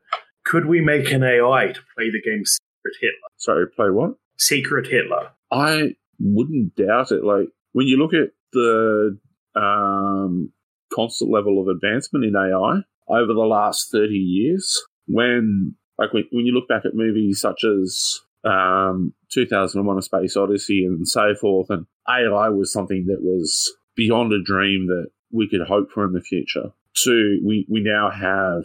[0.45, 3.29] Could we make an AI to play the game Secret Hitler?
[3.37, 4.15] Sorry, play what?
[4.39, 5.31] Secret Hitler.
[5.51, 7.25] I wouldn't doubt it.
[7.25, 9.19] Like when you look at the
[9.57, 10.53] um,
[10.93, 16.47] constant level of advancement in AI over the last thirty years, when like when, when
[16.47, 21.71] you look back at movies such as um, 2001: A Space Odyssey and so forth,
[21.71, 26.13] and AI was something that was beyond a dream that we could hope for in
[26.13, 26.71] the future.
[26.95, 28.65] Two, we, we now have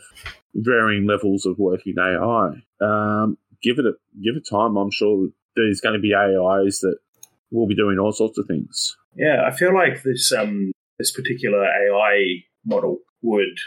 [0.54, 2.52] varying levels of working AI.
[2.82, 4.78] Um, give it a give it time.
[4.78, 6.98] I'm sure there's going to be AIs that
[7.52, 8.96] will be doing all sorts of things.
[9.16, 13.58] Yeah, I feel like this um this particular AI model would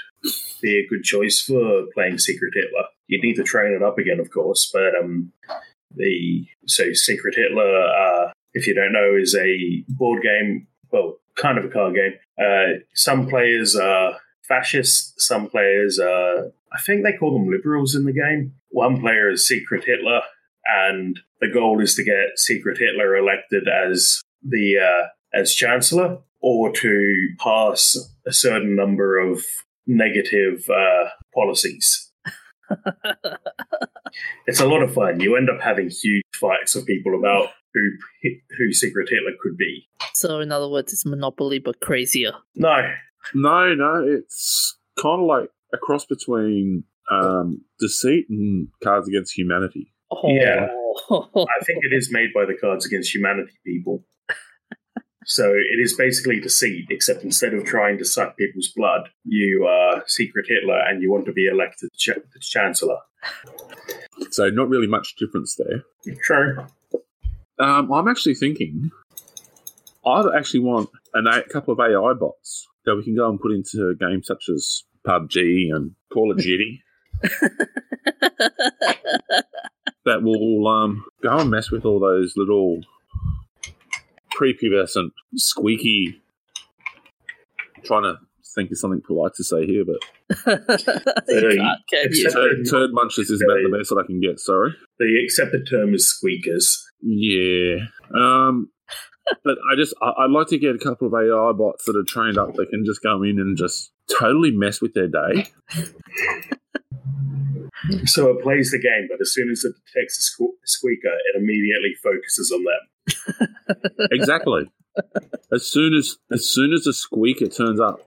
[0.63, 2.85] be a good choice for playing Secret Hitler.
[3.09, 5.33] You'd need to train it up again, of course, but um
[5.97, 10.67] the so Secret Hitler, uh, if you don't know, is a board game.
[10.91, 12.15] Well, kind of a card game.
[12.39, 15.15] Uh, some players are fascists.
[15.17, 18.55] Some players are, I think they call them liberals in the game.
[18.69, 20.21] One player is Secret Hitler,
[20.67, 26.73] and the goal is to get Secret Hitler elected as the uh, as chancellor, or
[26.73, 29.43] to pass a certain number of
[29.87, 32.12] negative uh, policies.
[34.47, 35.21] it's a lot of fun.
[35.21, 37.81] You end up having huge fights of people about who
[38.59, 39.89] who Secret Hitler could be.
[40.15, 42.33] So, in other words, it's Monopoly but crazier.
[42.55, 42.77] No,
[43.35, 49.93] No, no, it's kind of like a cross between um, deceit and Cards Against Humanity.
[50.11, 50.29] Oh.
[50.29, 50.69] Yeah.
[51.11, 54.05] I think it is made by the Cards Against Humanity people.
[55.25, 60.03] So it is basically deceit, except instead of trying to suck people's blood, you are
[60.07, 62.99] Secret Hitler and you want to be elected ch- chancellor.
[64.31, 66.15] So not really much difference there.
[66.23, 66.67] True.
[67.59, 68.91] Um, I'm actually thinking
[70.05, 73.53] I'd actually want an, a couple of AI bots that we can go and put
[73.53, 76.83] into games such as PUBG and Call of Duty
[80.05, 82.81] that will um, go and mess with all those little
[84.39, 86.21] prepubescent, squeaky.
[87.85, 88.17] Trying to
[88.55, 89.97] think of something polite to say here, but
[90.47, 92.25] You can't, can you?
[92.27, 94.39] Except- turd, turd munches is about the best that I can get.
[94.39, 94.75] Sorry.
[94.99, 96.85] The accepted term is squeakers.
[97.01, 97.77] Yeah.
[98.15, 98.71] Um,
[99.45, 102.05] but I just I, I'd like to get a couple of AI bots that are
[102.07, 105.47] trained up that can just go in and just totally mess with their day.
[108.07, 111.37] So it plays the game, but as soon as it detects a sque- squeaker, it
[111.41, 113.49] immediately focuses on them.
[114.11, 114.71] Exactly.
[115.53, 118.01] as soon as as soon as a squeaker turns up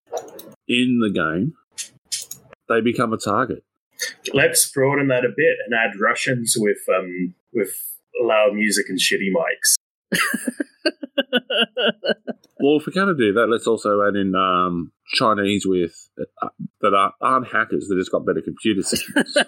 [0.68, 1.54] in the game,
[2.70, 3.64] they become a target.
[4.34, 7.72] Let's broaden that a bit and add Russians with um with
[8.22, 9.76] loud music and shitty mics.
[12.66, 16.10] Well, if we're going to do that, let's also add in um, Chinese with
[16.42, 16.48] uh,
[16.82, 17.88] that are, aren't hackers.
[17.88, 19.38] They just got better computer systems.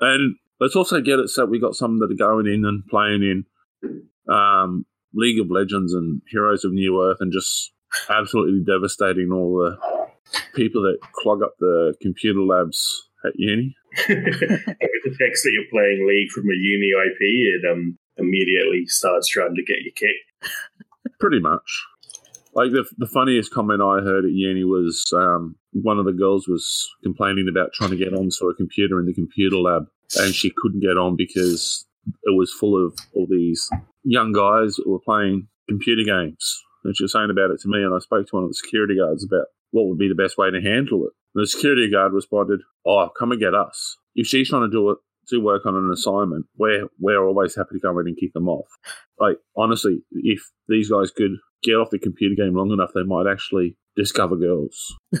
[0.00, 3.22] and let's also get it so we got some that are going in and playing
[3.22, 3.46] in
[4.32, 7.72] um, League of Legends and Heroes of Newerth and just
[8.08, 9.76] absolutely devastating all the
[10.54, 13.74] people that clog up the computer labs at uni.
[14.08, 19.28] if it detects that you're playing League from a uni IP, it um immediately starts
[19.28, 20.54] trying to get you kicked.
[21.20, 21.84] Pretty much.
[22.54, 26.48] Like the the funniest comment I heard at uni was um, one of the girls
[26.48, 29.84] was complaining about trying to get onto a computer in the computer lab,
[30.16, 31.86] and she couldn't get on because
[32.24, 33.68] it was full of all these
[34.02, 36.62] young guys that were playing computer games.
[36.82, 38.54] And she was saying about it to me, and I spoke to one of the
[38.54, 41.12] security guards about what would be the best way to handle it.
[41.34, 43.96] And the security guard responded, "Oh, come and get us.
[44.16, 44.98] If she's trying to do it,
[45.30, 48.48] do work on an assignment, we're we're always happy to come in and kick them
[48.48, 48.66] off.
[49.18, 53.26] Like honestly, if these guys could get off the computer game long enough, they might
[53.30, 54.96] actually discover girls.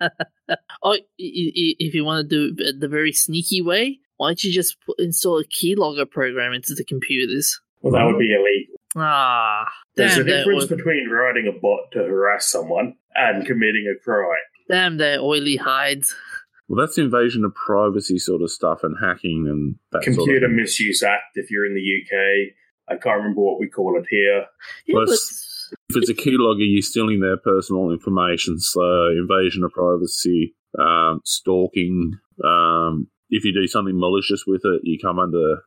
[0.00, 4.44] oh, i- i- if you want to do it the very sneaky way, why don't
[4.44, 7.60] you just put, install a keylogger program into the computers?
[7.82, 8.74] Well, that would be illegal.
[8.96, 13.92] Ah, There's damn a difference oil- between writing a bot to harass someone and committing
[13.94, 14.26] a crime.
[14.68, 16.14] damn their oily hides.
[16.68, 20.50] Well, that's invasion of privacy sort of stuff and hacking and that Computer sort of.
[20.50, 22.52] Misuse Act, if you're in the UK.
[22.88, 24.46] I can't remember what we call it here.
[24.86, 28.58] Yeah, Plus- If it's a keylogger, you're stealing their personal information.
[28.60, 32.12] So invasion of privacy, um, stalking.
[32.44, 35.62] Um, if you do something malicious with it, you come under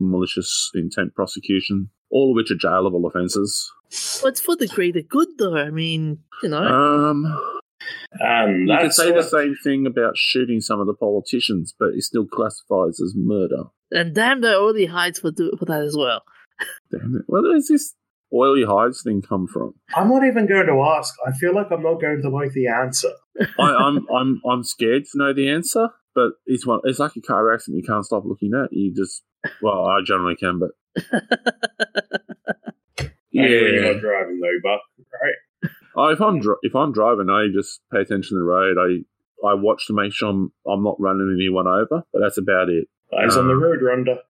[0.00, 1.90] malicious intent prosecution.
[2.10, 3.70] All of which are jailable offences.
[3.90, 5.56] but, but it's for the greater good, though.
[5.56, 6.62] I mean, you know.
[6.62, 7.60] Um,
[8.20, 12.02] And You could say the same thing about shooting some of the politicians, but it
[12.02, 13.64] still classifies as murder.
[13.90, 16.22] and damn their oily hides for, do, for that as well.
[16.90, 17.22] Damn it.
[17.26, 17.94] Where does this
[18.32, 19.74] oily hides thing come from?
[19.96, 21.14] I'm not even going to ask.
[21.26, 23.10] I feel like I'm not going to like the answer.
[23.58, 26.80] I, I'm I'm I'm scared to know the answer, but it's one.
[26.84, 27.82] It's like a car accident.
[27.82, 28.68] You can't stop looking at.
[28.72, 29.22] You just
[29.62, 30.70] well, I generally can, but
[33.34, 34.80] Yeah, you're not driving though, but right.
[35.96, 38.76] Oh, if I'm dri- if I'm driving, I just pay attention to the road.
[38.78, 39.04] I
[39.46, 42.86] I watch to make sure I'm I'm not running anyone over, but that's about it.
[43.18, 44.20] Eyes on the Um, road, Ronda.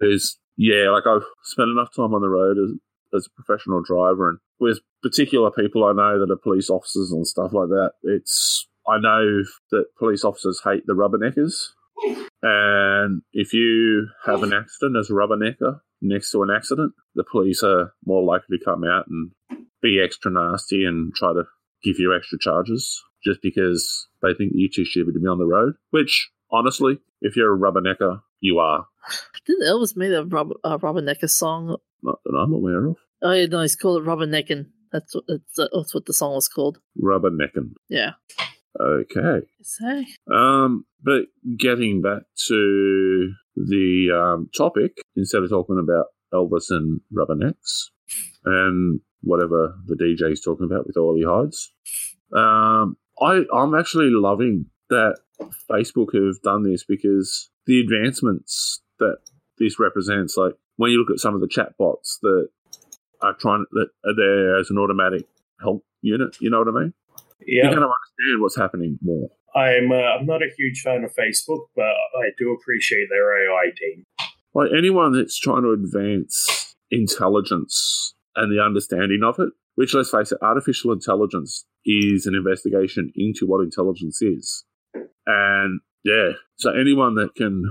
[0.00, 2.72] Is yeah, like I've spent enough time on the road as
[3.14, 7.26] as a professional driver, and with particular people I know that are police officers and
[7.26, 7.92] stuff like that.
[8.02, 11.68] It's I know that police officers hate the rubberneckers,
[12.42, 17.62] and if you have an accident as a rubbernecker next to an accident, the police
[17.62, 19.30] are more likely to come out and
[19.82, 21.44] be extra nasty and try to
[21.82, 25.46] give you extra charges just because they think you're too stupid to be on the
[25.46, 25.74] road.
[25.90, 28.86] Which, honestly, if you're a rubbernecker, you are.
[29.46, 31.76] Didn't Elvis make a Rob, uh, Robert Necker song?
[32.02, 32.96] Not that I'm aware of.
[33.22, 34.66] Oh, yeah, no, he's called it Robert Neckin.
[34.92, 36.78] That's what, that's, that's what the song was called.
[37.02, 37.72] Rubbernecking.
[37.88, 38.12] Yeah.
[38.80, 39.46] Okay.
[39.62, 40.06] Say.
[40.32, 41.22] Um, but
[41.56, 47.86] getting back to the um, topic, instead of talking about Elvis and Rubbernecks
[48.44, 51.72] and whatever the DJ's talking about with Oily Hides,
[52.34, 55.18] um, I, I'm actually loving that
[55.70, 59.18] Facebook have done this because the advancements that
[59.58, 62.48] this represents, like when you look at some of the chatbots that
[63.20, 65.26] are trying that are there as an automatic
[65.60, 66.94] help unit, you know what I mean?
[67.48, 69.30] Yeah, You kind of understand what's happening more.
[69.56, 69.90] I'm.
[69.90, 74.04] Uh, I'm not a huge fan of Facebook, but I do appreciate their AI team.
[74.54, 80.30] like anyone that's trying to advance intelligence and the understanding of it, which let's face
[80.30, 84.64] it, artificial intelligence is an investigation into what intelligence is.
[85.26, 87.64] And yeah, so anyone that can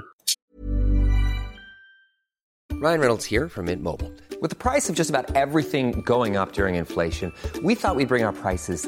[2.79, 4.11] Ryan Reynolds here from Mint Mobile.
[4.39, 8.23] With the price of just about everything going up during inflation, we thought we'd bring
[8.23, 8.87] our prices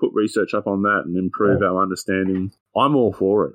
[0.00, 3.54] put research up on that and improve our understanding, I'm all for it.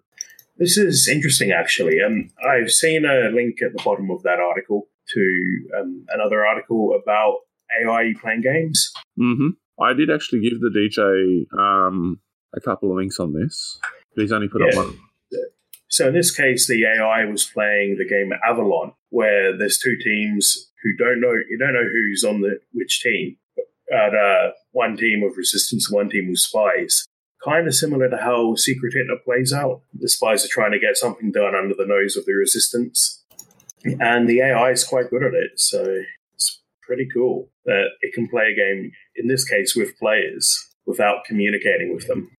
[0.57, 1.97] This is interesting, actually.
[2.05, 6.97] Um, I've seen a link at the bottom of that article to um, another article
[7.01, 7.39] about
[7.81, 8.93] AI playing games.
[9.17, 12.21] hmm I did actually give the DJ um,
[12.55, 13.77] a couple of links on this.
[14.15, 14.97] But he's only put up one.
[15.89, 20.71] So in this case, the AI was playing the game Avalon, where there's two teams
[20.81, 23.37] who don't know you don't know who's on the which team.
[23.89, 27.05] But uh, one team of resistance, one team of spies.
[27.43, 29.81] Kind of similar to how Secret Hitler plays out.
[29.93, 33.23] The spies are trying to get something done under the nose of the resistance,
[33.83, 35.59] and the AI is quite good at it.
[35.59, 36.01] So
[36.33, 38.91] it's pretty cool that it can play a game.
[39.15, 42.31] In this case, with players without communicating with them.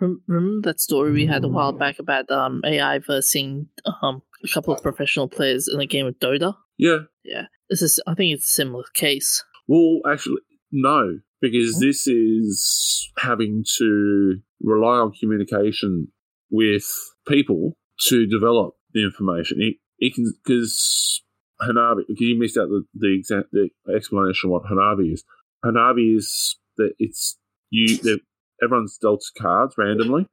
[0.00, 3.68] Rem- Remember that story we had a while back about um, AI versing
[4.02, 6.54] um, a couple of professional players in a game of Dota?
[6.76, 7.00] Yeah.
[7.24, 7.44] Yeah.
[7.70, 9.44] This is, I think it's a similar case.
[9.66, 10.40] Well, actually,
[10.74, 16.08] no, because this is having to rely on communication
[16.50, 16.84] with
[17.28, 17.76] people
[18.08, 19.58] to develop the information.
[19.60, 21.22] It, it can because
[21.62, 22.02] Hanabi.
[22.08, 25.24] because You missed out the the, exa- the explanation of what Hanabi is.
[25.64, 27.38] Hanabi is that it's
[27.70, 27.96] you.
[27.98, 28.20] that
[28.62, 30.26] Everyone's dealt cards randomly,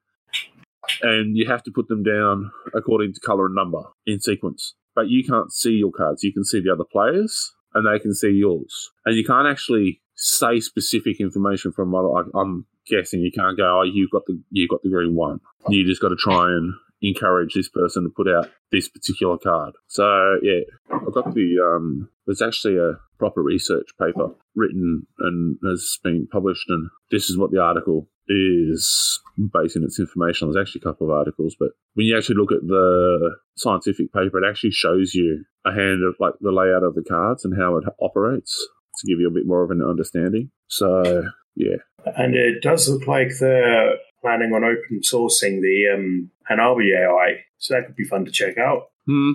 [1.02, 4.76] and you have to put them down according to color and number in sequence.
[4.96, 6.24] But you can't see your cards.
[6.24, 8.92] You can see the other players, and they can see yours.
[9.06, 13.22] And you can't actually say specific information from what I, I'm guessing.
[13.22, 16.02] You can't go, "Oh, you've got the you have got the green one." You just
[16.02, 19.74] got to try and encourage this person to put out this particular card.
[19.88, 22.10] So yeah, I've got the um.
[22.26, 27.52] There's actually a proper research paper written and has been published, and this is what
[27.52, 29.20] the article is
[29.52, 30.54] basing its information on.
[30.54, 34.38] There's actually a couple of articles, but when you actually look at the scientific paper,
[34.38, 37.78] it actually shows you a hand of like the layout of the cards and how
[37.78, 38.68] it operates
[39.00, 40.52] to give you a bit more of an understanding.
[40.68, 41.24] So
[41.56, 41.78] yeah,
[42.18, 47.74] And it does look like they're planning on open sourcing the um, Hanabi AI, so
[47.74, 48.84] that could be fun to check out.
[49.06, 49.32] hmm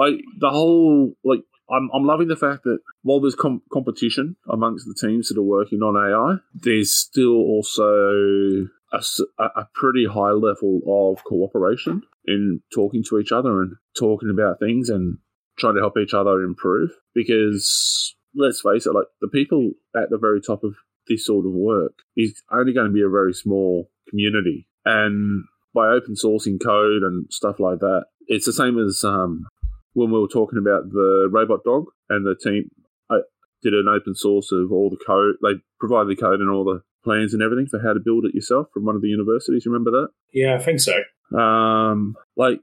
[0.00, 1.40] I the whole like
[1.70, 5.42] I'm I'm loving the fact that while there's com- competition amongst the teams that are
[5.42, 9.02] working on AI, there's still also a,
[9.38, 14.88] a pretty high level of cooperation in talking to each other and talking about things
[14.88, 15.18] and
[15.58, 16.90] trying to help each other improve.
[17.14, 20.74] Because let's face it, like the people at the very top of
[21.08, 25.88] this sort of work is only going to be a very small community, and by
[25.88, 29.46] open sourcing code and stuff like that, it's the same as um,
[29.92, 32.70] when we were talking about the robot dog and the team
[33.10, 33.18] I
[33.62, 35.36] did an open source of all the code.
[35.42, 38.34] They provided the code and all the plans and everything for how to build it
[38.34, 39.66] yourself from one of the universities.
[39.66, 40.08] Remember that?
[40.32, 41.02] Yeah, I think so.
[41.38, 42.60] Um, like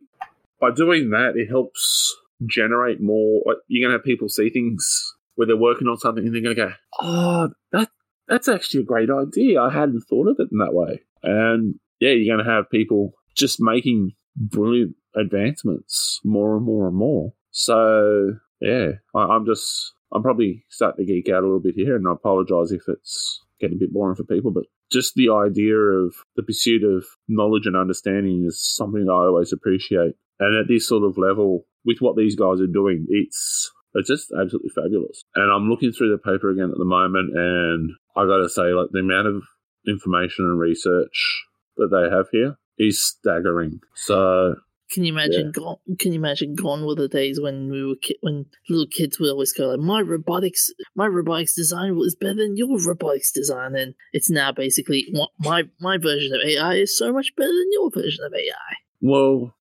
[0.59, 2.15] by doing that, it helps
[2.45, 3.41] generate more.
[3.45, 6.55] Like, you're gonna have people see things where they're working on something and they're gonna
[6.55, 6.71] go,
[7.01, 7.89] "Oh, that
[8.27, 9.61] that's actually a great idea.
[9.61, 13.61] I hadn't thought of it in that way." And yeah, you're gonna have people just
[13.61, 17.33] making brilliant advancements more and more and more.
[17.51, 21.95] So yeah, I, I'm just I'm probably starting to geek out a little bit here,
[21.95, 25.75] and I apologize if it's getting a bit boring for people, but just the idea
[25.75, 30.15] of the pursuit of knowledge and understanding is something I always appreciate.
[30.39, 34.31] And at this sort of level, with what these guys are doing, it's it's just
[34.31, 35.23] absolutely fabulous.
[35.35, 38.73] And I'm looking through the paper again at the moment, and I got to say,
[38.73, 39.43] like the amount of
[39.87, 41.43] information and research
[41.77, 43.79] that they have here is staggering.
[43.95, 44.55] So
[44.91, 45.51] Can you imagine?
[45.51, 46.55] Gone, can you imagine?
[46.55, 49.79] Gone were the days when we were ki- when little kids would always go like,
[49.79, 55.07] "My robotics, my robotics design was better than your robotics design," and it's now basically
[55.39, 58.75] my my version of AI is so much better than your version of AI.
[59.01, 59.55] Well,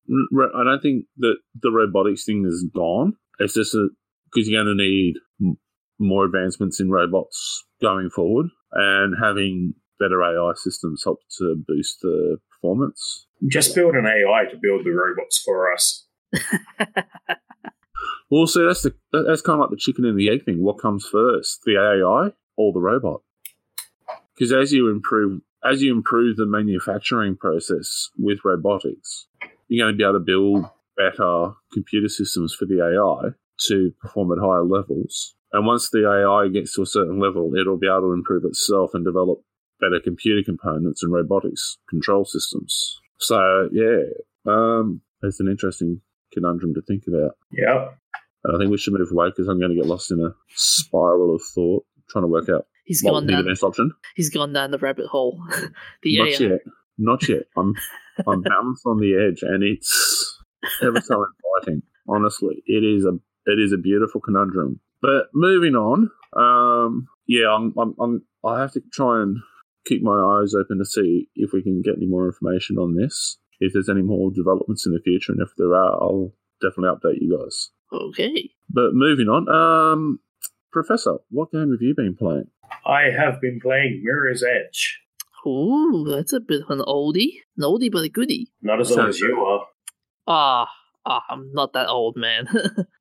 [0.55, 3.17] I don't think that the robotics thing is gone.
[3.39, 3.75] It's just
[4.33, 5.15] because you're going to need
[5.99, 12.37] more advancements in robots going forward, and having better AI systems help to boost the
[12.51, 13.27] performance.
[13.47, 16.07] Just build an AI to build the robots for us.
[18.31, 20.63] Well, see, that's the that's kind of like the chicken and the egg thing.
[20.63, 23.21] What comes first, the AI or the robot?
[24.33, 29.27] Because as you improve as you improve the manufacturing process with robotics,
[29.67, 30.65] you're going to be able to build
[30.95, 33.31] better computer systems for the AI
[33.67, 35.35] to perform at higher levels.
[35.53, 38.91] And once the AI gets to a certain level, it'll be able to improve itself
[38.93, 39.39] and develop
[39.79, 42.99] better computer components and robotics control systems.
[43.17, 44.03] So yeah,
[44.45, 46.01] um, it's an interesting
[46.33, 47.37] conundrum to think about.
[47.51, 47.97] Yep.
[48.43, 50.33] And I think we should move away because I'm going to get lost in a
[50.55, 53.91] spiral of thought trying to work out He's what gone would be the best option.
[54.15, 55.41] He's gone down the rabbit hole.
[56.03, 56.47] the Not AI.
[56.47, 56.59] yet.
[56.97, 57.43] Not yet.
[57.57, 57.73] I'm
[58.27, 60.41] I'm balanced on the edge, and it's
[60.81, 61.25] ever so
[61.63, 61.83] inviting.
[62.07, 64.79] Honestly, it is a it is a beautiful conundrum.
[65.01, 69.37] But moving on, um, yeah, I'm, I'm, I'm I have to try and
[69.85, 73.37] keep my eyes open to see if we can get any more information on this.
[73.59, 77.21] If there's any more developments in the future, and if there are, I'll definitely update
[77.21, 77.69] you guys.
[77.93, 78.49] Okay.
[78.69, 80.19] But moving on, um,
[80.71, 82.47] Professor, what game have you been playing?
[82.85, 84.99] I have been playing Mirror's Edge.
[85.45, 87.41] Ooh, that's a bit of an oldie.
[87.57, 88.51] An oldie but a goodie.
[88.61, 89.65] Not as old as you are.
[90.27, 90.67] Ah,
[91.05, 92.47] ah, I'm not that old, man.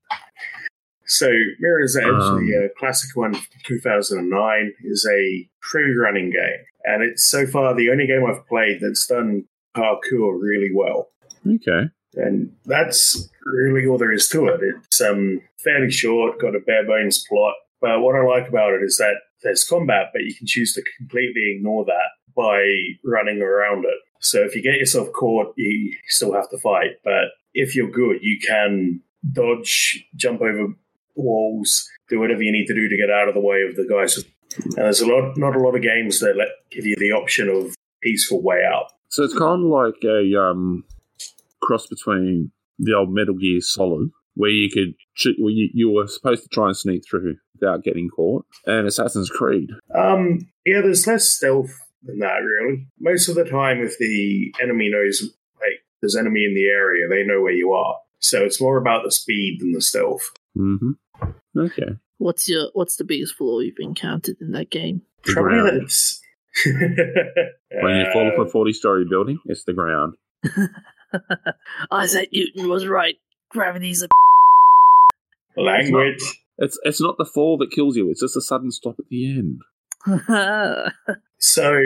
[1.07, 2.47] So, Mirror's Edge, Um.
[2.47, 6.65] the uh, classic one from 2009, is a free running game.
[6.85, 9.45] And it's so far the only game I've played that's done
[9.77, 11.09] parkour really well.
[11.47, 11.91] Okay.
[12.15, 14.61] And that's really all there is to it.
[14.85, 17.55] It's um, fairly short, got a bare bones plot.
[17.81, 20.83] But what I like about it is that there's combat, but you can choose to
[20.99, 22.63] completely ignore that by
[23.05, 23.99] running around it.
[24.21, 26.97] So if you get yourself caught, you still have to fight.
[27.05, 29.01] But if you're good, you can
[29.33, 30.75] dodge, jump over
[31.17, 33.87] walls, do whatever you need to do to get out of the way of the
[33.89, 34.17] guys.
[34.65, 37.49] And there's a lot, not a lot of games that let, give you the option
[37.49, 38.87] of peaceful way out.
[39.09, 40.85] So it's kind of like a um,
[41.63, 44.95] cross between the old Metal Gear Solid, where you could
[45.39, 49.29] where you, you were supposed to try and sneak through without getting caught, and Assassin's
[49.29, 49.71] Creed.
[49.95, 52.87] Um, yeah, there's less stealth than that, really.
[52.99, 55.23] Most of the time, if the enemy knows,
[55.57, 57.97] like, there's enemy in the area, they know where you are.
[58.21, 60.31] So it's more about the speed than the stealth.
[60.57, 60.91] Mm-hmm.
[61.59, 61.97] Okay.
[62.19, 65.03] what's your what's the biggest flaw you've encountered in that game?
[65.25, 65.69] The Probably ground.
[65.69, 66.21] that it's.
[67.83, 70.15] When you fall off Uh, a forty-story building, it's the ground.
[71.93, 73.17] Isaac Newton was right.
[73.51, 74.09] Gravity's a
[75.57, 76.23] language.
[76.59, 79.31] It's it's not the fall that kills you; it's just a sudden stop at the
[79.31, 79.61] end.
[81.43, 81.81] So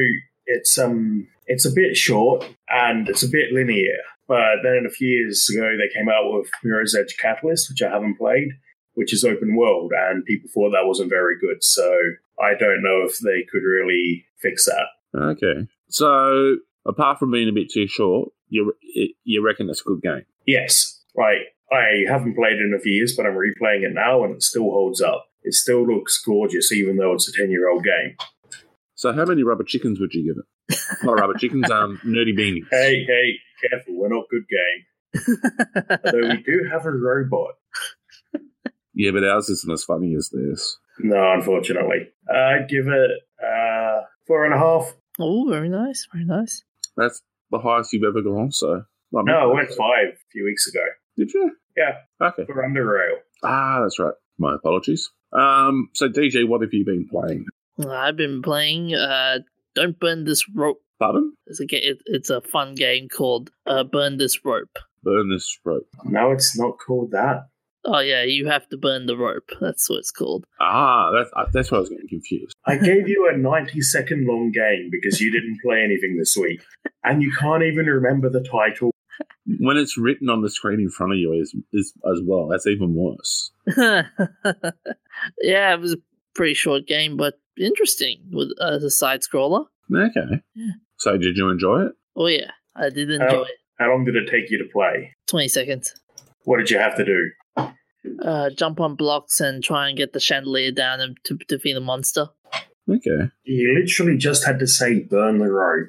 [0.46, 3.98] it's um it's a bit short and it's a bit linear.
[4.26, 7.92] But then a few years ago they came out with Mirror's Edge Catalyst, which I
[7.92, 8.48] haven't played,
[8.94, 11.62] which is open world, and people thought that wasn't very good.
[11.62, 11.94] So
[12.40, 14.86] I don't know if they could really fix that.
[15.18, 15.66] Okay.
[15.88, 16.56] So
[16.86, 18.72] apart from being a bit too short, you
[19.24, 20.24] you reckon it's a good game?
[20.46, 21.42] Yes, right.
[21.72, 24.42] I haven't played it in a few years, but I'm replaying it now, and it
[24.42, 25.26] still holds up.
[25.42, 28.16] It still looks gorgeous, even though it's a ten year old game.
[28.94, 30.44] So how many rubber chickens would you give it?
[31.02, 32.64] Not rubber chickens, um, nerdy beanies.
[32.70, 33.34] Hey, hey,
[33.68, 35.96] careful, we're not good game.
[36.04, 37.54] Although we do have a robot.
[38.94, 40.78] Yeah, but ours isn't as funny as theirs.
[41.00, 42.08] No, unfortunately.
[42.32, 43.10] I'd give it
[43.44, 44.94] uh, four and a half.
[45.18, 46.62] oh, very nice, very nice.
[46.96, 48.52] That's the highest you've ever gone.
[48.52, 50.84] So I mean, No, I went five a few weeks ago.
[51.16, 51.50] Did you?
[51.76, 52.44] Yeah, Okay.
[52.46, 53.16] for UnderRail.
[53.42, 54.14] Ah, that's right.
[54.38, 55.10] My apologies.
[55.32, 57.46] Um, so DJ, what have you been playing?
[57.88, 59.40] I've been playing uh,
[59.74, 60.80] Don't Burn This Rope.
[60.98, 61.34] Pardon?
[61.46, 64.78] It's a, ga- it, it's a fun game called uh, Burn This Rope.
[65.04, 65.86] Burn this rope.
[66.04, 67.48] No, it's not called that.
[67.84, 69.50] Oh, yeah, you have to burn the rope.
[69.60, 70.46] That's what it's called.
[70.58, 72.56] Ah, that's uh, that's why I was getting confused.
[72.64, 76.62] I gave you a 90 second long game because you didn't play anything this week.
[77.04, 78.90] And you can't even remember the title.
[79.60, 82.48] When it's written on the screen in front of you is is as well.
[82.48, 83.50] That's even worse.
[83.76, 85.98] yeah, it was a
[86.34, 89.66] pretty short game, but interesting with uh, the side scroller.
[89.94, 90.42] Okay.
[90.54, 90.72] Yeah.
[90.98, 91.92] So did you enjoy it?
[92.16, 93.42] Oh, yeah, I did enjoy Oh.
[93.42, 93.50] it.
[93.78, 95.12] How long did it take you to play?
[95.28, 95.94] 20 seconds.
[96.44, 97.30] What did you have to do?
[98.22, 101.80] Uh, jump on blocks and try and get the chandelier down and to defeat a
[101.80, 102.28] monster.
[102.88, 103.30] Okay.
[103.44, 105.88] You literally just had to say burn the road.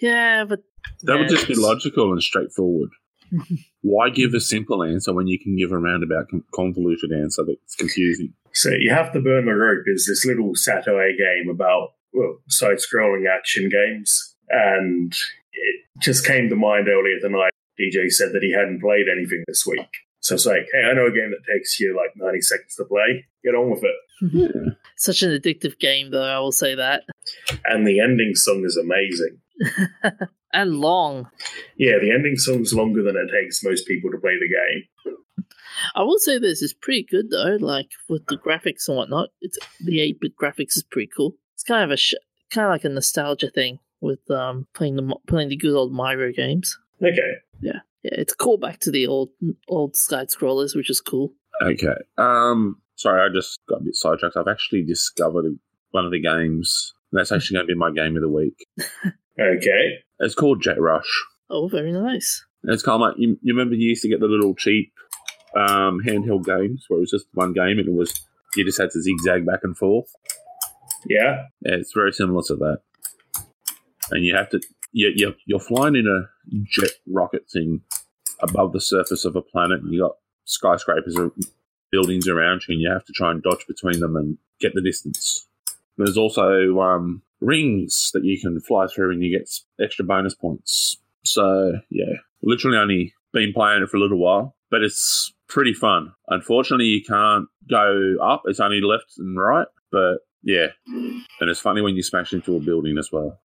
[0.00, 0.60] Yeah, but
[1.02, 2.90] That would just be logical and straightforward.
[3.82, 8.34] Why give a simple answer when you can give a roundabout convoluted answer that's confusing?
[8.56, 13.24] So you have to burn the rope is this little Saturday game about well, side-scrolling
[13.30, 15.12] action games, and
[15.52, 17.52] it just came to mind earlier tonight.
[17.78, 19.86] DJ said that he hadn't played anything this week,
[20.20, 22.84] so it's like, hey, I know a game that takes you like ninety seconds to
[22.86, 23.26] play.
[23.44, 24.32] Get on with it.
[24.32, 24.72] Yeah.
[24.96, 27.02] such an addictive game, though, I will say that.
[27.66, 29.38] And the ending song is amazing.
[30.54, 31.28] and long.
[31.76, 35.14] Yeah, the ending song's longer than it takes most people to play the game.
[35.94, 37.56] I will say this is pretty good though.
[37.60, 41.34] Like with the graphics and whatnot, it's the eight bit graphics is pretty cool.
[41.54, 42.14] It's kind of a sh-
[42.50, 46.32] kind of like a nostalgia thing with um playing the playing the good old Mario
[46.32, 46.78] games.
[47.02, 47.32] Okay.
[47.60, 49.30] Yeah, yeah, it's a callback to the old
[49.68, 51.32] old side scrollers, which is cool.
[51.62, 51.96] Okay.
[52.18, 52.80] Um.
[52.96, 54.36] Sorry, I just got a bit sidetracked.
[54.38, 55.58] I've actually discovered
[55.90, 56.94] one of the games.
[57.12, 58.66] That's actually going to be my game of the week.
[59.38, 59.98] Okay.
[60.18, 61.24] It's called Jet Rush.
[61.50, 62.44] Oh, very nice.
[62.64, 64.92] It's kind of like you, you remember you used to get the little cheap
[65.56, 68.90] um, handheld games where it was just one game and it was you just had
[68.90, 70.10] to zigzag back and forth.
[71.08, 71.44] Yeah.
[71.60, 72.80] Yeah, it's very similar to that.
[74.10, 74.60] And you have to
[74.92, 76.28] you, you you're flying in a
[76.64, 77.82] jet rocket thing
[78.40, 81.32] above the surface of a planet, and you got skyscrapers or
[81.90, 84.82] buildings around you, and you have to try and dodge between them and get the
[84.82, 85.46] distance.
[85.96, 89.50] There's also um, rings that you can fly through, and you get
[89.84, 90.96] extra bonus points.
[91.24, 96.12] So yeah, literally only been playing it for a little while, but it's pretty fun.
[96.28, 99.66] Unfortunately, you can't go up; it's only left and right.
[99.92, 103.38] But yeah, and it's funny when you smash into a building as well.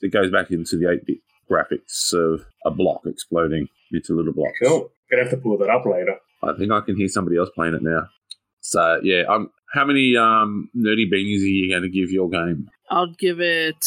[0.00, 1.18] It goes back into the 8 bit
[1.50, 4.58] graphics of a block exploding into little blocks.
[4.62, 4.90] Cool.
[5.10, 6.16] Gonna have to pull that up later.
[6.42, 8.02] I think I can hear somebody else playing it now.
[8.60, 12.68] So yeah, um, how many um, nerdy beanies are you going to give your game?
[12.90, 13.84] I'll give it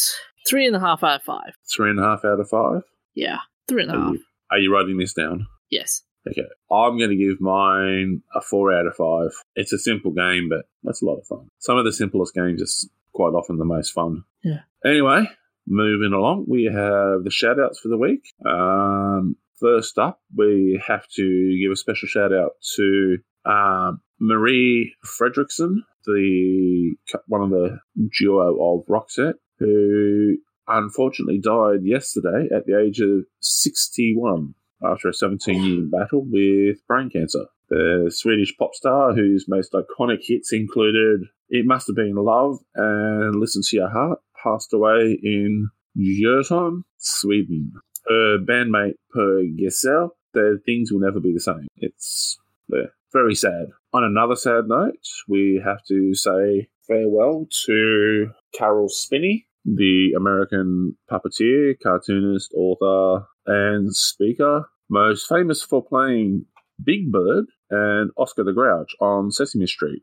[0.48, 1.54] three and a half out of five.
[1.74, 2.82] Three and a half out of five.
[3.14, 4.12] Yeah, three and a Are half.
[4.14, 5.46] you, are you writing this down?
[5.70, 6.02] Yes.
[6.28, 9.30] Okay, I'm going to give mine a four out of five.
[9.56, 11.48] It's a simple game, but that's a lot of fun.
[11.58, 14.24] Some of the simplest games are quite often the most fun.
[14.44, 14.60] Yeah.
[14.84, 15.28] Anyway,
[15.66, 18.22] moving along, we have the shout outs for the week.
[18.46, 25.78] Um, first up, we have to give a special shout out to um, Marie Fredriksson,
[26.04, 26.94] the
[27.26, 27.78] one of the
[28.18, 30.36] duo of Roxette, who
[30.68, 34.54] unfortunately died yesterday at the age of 61
[34.84, 37.46] after a 17 year battle with brain cancer.
[37.68, 43.36] The Swedish pop star, whose most iconic hits included It Must Have Been Love and
[43.36, 47.72] Listen to Your Heart, passed away in Göteborg, Sweden.
[48.06, 51.68] Her bandmate Per Gessle said things will never be the same.
[51.76, 53.66] It's yeah, very sad.
[53.92, 61.74] On another sad note, we have to say farewell to Carol Spinney, the American puppeteer,
[61.82, 66.46] cartoonist, author, and speaker, most famous for playing
[66.82, 70.02] Big Bird and Oscar the Grouch on Sesame Street.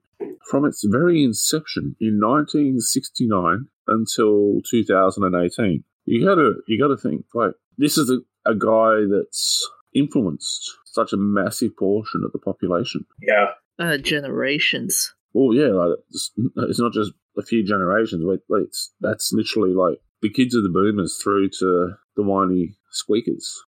[0.49, 7.97] From its very inception in 1969 until 2018, you gotta you gotta think like this
[7.97, 8.19] is a,
[8.49, 13.05] a guy that's influenced such a massive portion of the population.
[13.21, 13.47] Yeah.
[13.77, 15.13] Uh, generations.
[15.33, 18.25] Well, yeah, like it's, it's not just a few generations.
[18.25, 22.75] Wait, like, it's, that's literally like the kids of the boomers through to the whiny
[22.91, 23.61] squeakers.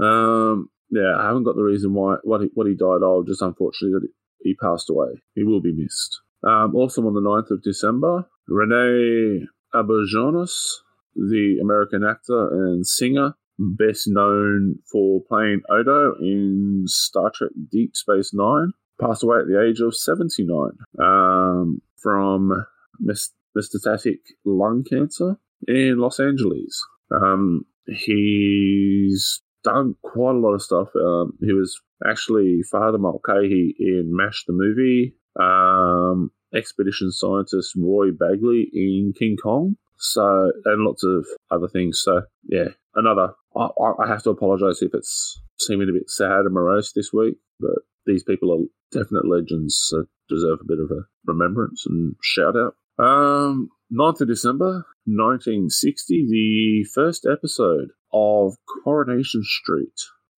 [0.00, 3.26] Um, yeah, I haven't got the reason why what he, what he died of.
[3.26, 4.08] Just unfortunately that
[4.40, 5.22] he passed away.
[5.34, 6.20] He will be missed.
[6.42, 10.76] Um, also on the 9th of December, Rene Auberjonois,
[11.16, 18.32] the American actor and singer, best known for playing Odo in Star Trek Deep Space
[18.32, 22.66] Nine, passed away at the age of 79 um, from
[23.04, 26.84] metastatic lung cancer in Los Angeles.
[27.10, 30.88] Um, he's done quite a lot of stuff.
[30.94, 38.68] Um, he was actually Father Mulcahy in MASH the movie, um, expedition scientist Roy Bagley
[38.72, 39.76] in King Kong.
[40.00, 42.00] So, and lots of other things.
[42.04, 43.32] So, yeah, another.
[43.56, 43.68] I,
[44.04, 47.82] I have to apologise if it's seeming a bit sad and morose this week, but
[48.06, 52.74] these people are definite legends, so deserve a bit of a remembrance and shout out.
[53.04, 59.94] Um, 9th of December 1960, the first episode of Coronation Street,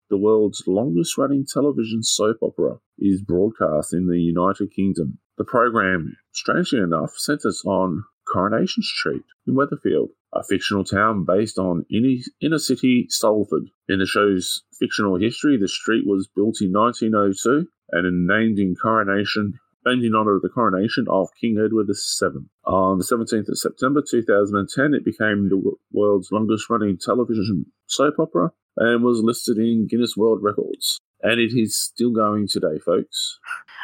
[0.07, 5.17] the world's longest running television soap opera, is broadcast in the United Kingdom.
[5.39, 11.85] The program, strangely enough, centers on Coronation Street in Weatherfield, a fictional town based on
[11.89, 13.63] inner city Salford.
[13.87, 19.59] In the show's fictional history, the street was built in 1902 and named in coronation
[19.89, 22.45] named in honour of the coronation of King Edward VII.
[22.65, 28.51] On the 17th of September 2010, it became the world's longest running television soap opera
[28.77, 30.99] and was listed in Guinness World Records.
[31.21, 33.39] And it is still going today, folks.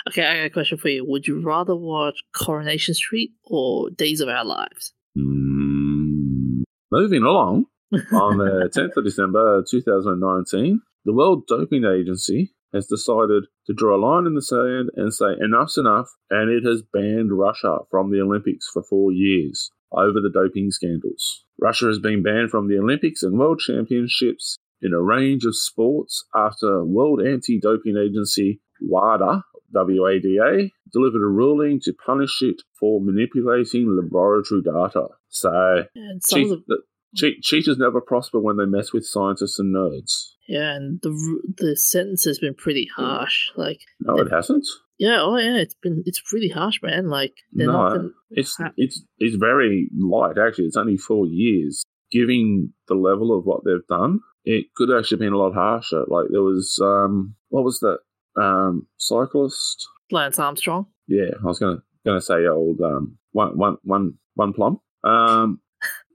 [0.09, 1.05] Okay, I got a question for you.
[1.05, 4.93] Would you rather watch Coronation Street or Days of Our Lives?
[5.17, 7.65] Mm, moving along,
[8.13, 14.03] on the 10th of December 2019, the World Doping Agency has decided to draw a
[14.05, 18.21] line in the sand and say enough's enough, and it has banned Russia from the
[18.21, 21.45] Olympics for four years over the doping scandals.
[21.59, 26.25] Russia has been banned from the Olympics and World Championships in a range of sports
[26.35, 33.95] after World Anti Doping Agency WADA, WADA, delivered a ruling to punish it for manipulating
[33.95, 35.07] laboratory data.
[35.29, 35.85] So,
[36.27, 36.77] cheat, the,
[37.15, 40.31] cheat, cheaters never prosper when they mess with scientists and nerds.
[40.47, 43.49] Yeah, and the the sentence has been pretty harsh.
[43.55, 44.65] Like, no, it hasn't.
[44.97, 47.09] Yeah, oh yeah, it's been it's pretty harsh, man.
[47.09, 50.37] Like, no, it's ha- it's it's very light.
[50.37, 51.83] Actually, it's only four years.
[52.11, 56.05] Given the level of what they've done, it could actually been a lot harsher.
[56.07, 57.97] Like there was, um, what was that
[58.41, 59.87] um, cyclist?
[60.11, 60.85] Lance Armstrong.
[61.07, 64.79] Yeah, I was gonna gonna say old um, one one one one plum.
[65.03, 65.59] Um,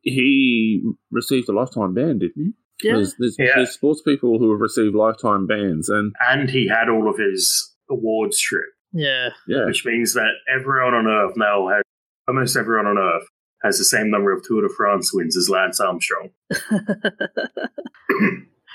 [0.02, 2.52] he received a lifetime ban, didn't he?
[2.88, 2.94] Yeah.
[2.96, 3.52] There's, there's, Yeah.
[3.56, 7.74] there's sports people who have received lifetime bans, and And he had all of his
[7.90, 9.30] awards stripped, Yeah.
[9.46, 11.82] yeah, which means that everyone on Earth now has,
[12.26, 13.26] almost everyone on Earth
[13.62, 16.30] has the same number of Tour de France wins as Lance Armstrong.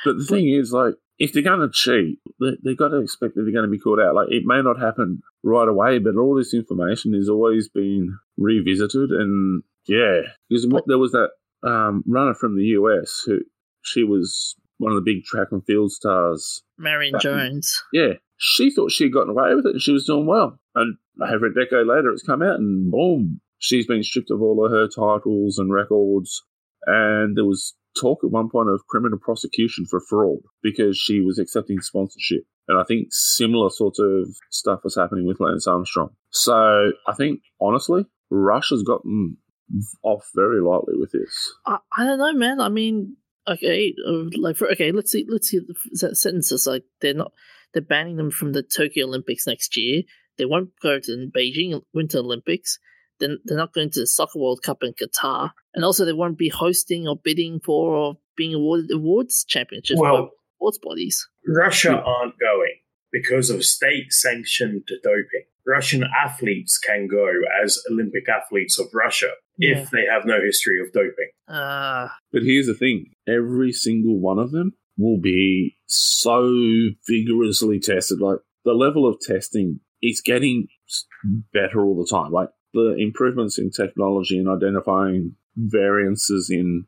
[0.04, 3.34] But the thing is, like, if they're going to cheat, they, they've got to expect
[3.36, 4.14] that they're going to be caught out.
[4.14, 9.10] Like, it may not happen right away, but all this information is always being revisited.
[9.10, 11.30] And yeah, because what, there was that
[11.68, 13.40] um, runner from the US who
[13.82, 16.64] she was one of the big track and field stars.
[16.78, 17.84] Marion But- Jones.
[17.94, 20.60] Yeah, she thought she'd gotten away with it and she was doing well.
[20.76, 24.66] And over a decade later, it's come out and boom, she's been stripped of all
[24.66, 26.44] of her titles and records.
[26.86, 31.40] And there was talk at one point of criminal prosecution for fraud because she was
[31.40, 32.44] accepting sponsorship.
[32.68, 36.10] And I think similar sorts of stuff was happening with Lance Armstrong.
[36.32, 39.38] So I think, honestly, Russia's gotten
[40.04, 41.54] off very lightly with this.
[41.66, 42.60] I, I don't know, man.
[42.62, 46.68] I mean, okay, uh, like for okay, let's see, let's see the s- sentences.
[46.68, 47.32] Like they're not,
[47.74, 50.04] they're banning them from the Tokyo Olympics next year.
[50.38, 52.78] They won't go to the Beijing Winter Olympics.
[53.20, 56.38] Then they're not going to the Soccer World Cup in Qatar, and also they won't
[56.38, 61.26] be hosting or bidding for or being awarded awards championships by Well- sports bodies.
[61.48, 62.76] Russia aren't going
[63.12, 65.46] because of state sanctioned doping.
[65.68, 67.28] Russian athletes can go
[67.64, 69.80] as Olympic athletes of Russia Yeah.
[69.80, 71.30] if they have no history of doping.
[71.48, 72.98] Uh But here's the thing
[73.28, 76.52] every single one of them will be so
[77.08, 78.20] vigorously tested.
[78.22, 80.68] Like the level of testing is getting
[81.54, 82.32] better all the time.
[82.32, 86.86] Like the improvements in technology and identifying variances in,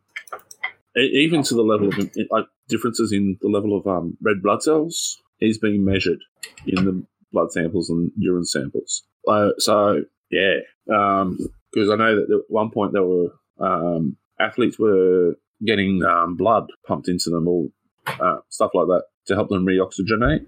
[0.97, 1.97] e- even to the level of
[2.31, 6.19] like differences in the level of um, red blood cells is being measured
[6.65, 9.03] in the blood samples and urine samples.
[9.27, 10.01] Uh, so
[10.31, 16.35] yeah, because I know that at one point there were um, athletes were getting um,
[16.35, 17.67] blood pumped into them or
[18.07, 20.45] uh, stuff like that to help them reoxygenate.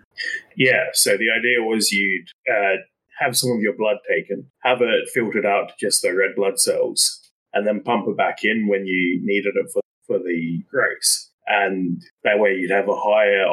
[0.55, 2.77] Yeah, so the idea was you'd uh,
[3.19, 6.59] have some of your blood taken, have it filtered out to just the red blood
[6.59, 11.31] cells, and then pump it back in when you needed it for, for the race.
[11.47, 13.45] And that way you'd have a higher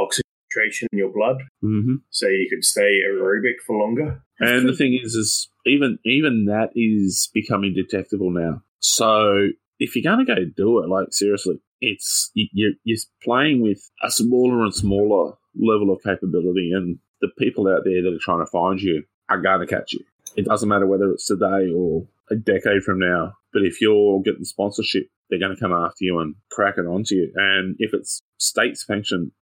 [0.92, 1.96] in your blood, Mm-hmm.
[2.10, 4.22] so you could stay aerobic for longer.
[4.38, 8.62] And the thing is, is even even that is becoming detectable now.
[8.80, 9.48] So
[9.78, 13.90] if you're going to go do it, like seriously, it's you- you're, you're playing with
[14.02, 18.44] a smaller and smaller level of capability, and the people out there that are trying
[18.44, 20.00] to find you are going to catch you.
[20.36, 23.32] It doesn't matter whether it's today or a decade from now.
[23.52, 27.14] But if you're getting sponsorship, they're going to come after you and crack it onto
[27.14, 27.32] you.
[27.34, 29.32] And if it's state sanctioned,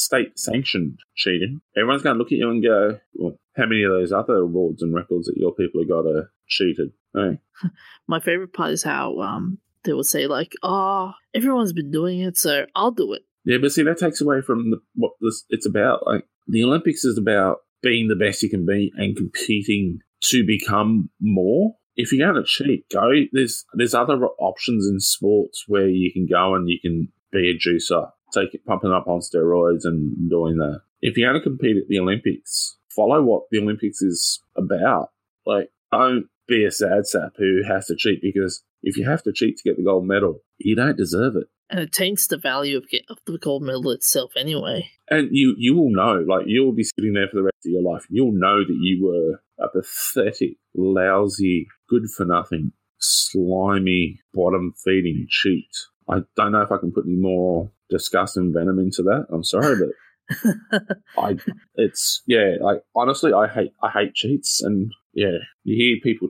[0.00, 3.90] state sanctioned cheating, everyone's going to look at you and go, well, how many of
[3.90, 6.92] those other awards and records that your people have got are cheated?
[7.14, 7.40] Hey?
[8.08, 12.36] My favorite part is how um they will say like, "Oh, everyone's been doing it,
[12.36, 15.66] so I'll do it." Yeah, but see, that takes away from the, what this it's
[15.66, 16.06] about.
[16.06, 21.10] Like the Olympics is about being the best you can be and competing to become
[21.20, 21.76] more.
[21.96, 23.10] If you're going to cheat, go.
[23.32, 27.54] There's there's other options in sports where you can go and you can be a
[27.54, 30.80] juicer, take it pumping up on steroids and doing that.
[31.00, 35.08] If you're going to compete at the Olympics, follow what the Olympics is about.
[35.46, 39.32] Like, don't be a sad sap who has to cheat because if you have to
[39.32, 41.46] cheat to get the gold medal, you don't deserve it.
[41.70, 44.90] And it taints the value of, get, of the gold medal itself anyway.
[45.08, 47.82] And you you will know, like you'll be sitting there for the rest of your
[47.82, 48.06] life.
[48.10, 55.70] You'll know that you were a pathetic, lousy, good for nothing, slimy, bottom feeding cheat.
[56.10, 59.26] I don't know if I can put any more disgust and venom into that.
[59.32, 60.88] I'm sorry, but
[61.18, 61.36] I
[61.76, 66.28] it's yeah, like honestly I hate I hate cheats and yeah, you hear people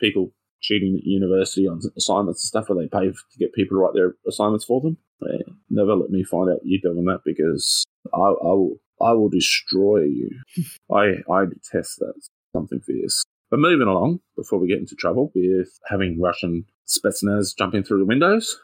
[0.00, 3.80] people cheating at university on assignments and stuff where they pay to get people to
[3.80, 4.96] write their assignments for them.
[5.22, 9.28] Yeah, never let me find out you're doing that because I, I will I will
[9.28, 10.30] destroy you.
[10.92, 12.14] I I detest that.
[12.54, 13.24] Something fierce.
[13.50, 18.04] But moving along, before we get into trouble with having Russian Spetsnaz jumping through the
[18.04, 18.58] windows.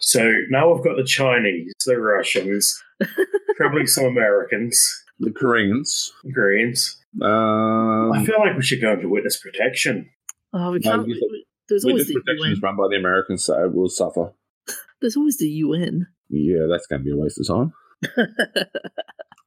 [0.00, 2.82] So now I've got the Chinese, the Russians,
[3.56, 4.82] probably some Americans,
[5.20, 6.12] The Koreans.
[6.24, 6.98] the Koreans.
[7.20, 10.08] Um, I feel like we should go into witness protection.
[10.54, 11.06] Oh, we can't.
[11.06, 12.52] you said- we- there's always witness the protection UN.
[12.52, 14.32] is run by the Americans, so we'll suffer.
[15.00, 16.06] There's always the UN.
[16.28, 17.72] Yeah, that's going to be a waste of time.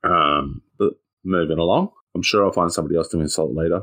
[0.04, 0.94] Um, but
[1.24, 3.82] moving along, I'm sure I'll find somebody else to insult later.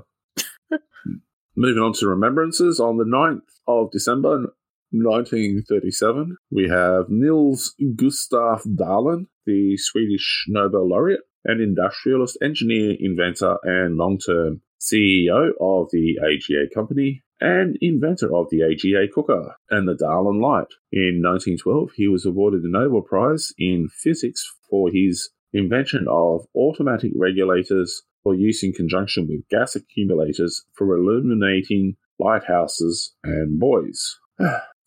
[1.55, 4.55] Moving on to remembrances, on the 9th of December
[4.91, 13.99] 1937, we have Nils Gustav Dalén, the Swedish Nobel laureate and industrialist, engineer, inventor, and
[13.99, 19.95] long term CEO of the AGA company and inventor of the AGA cooker and the
[19.95, 20.73] Dalén light.
[20.91, 27.13] In 1912, he was awarded the Nobel Prize in physics for his invention of automatic
[27.15, 34.19] regulators for use in conjunction with gas accumulators for illuminating lighthouses and buoys.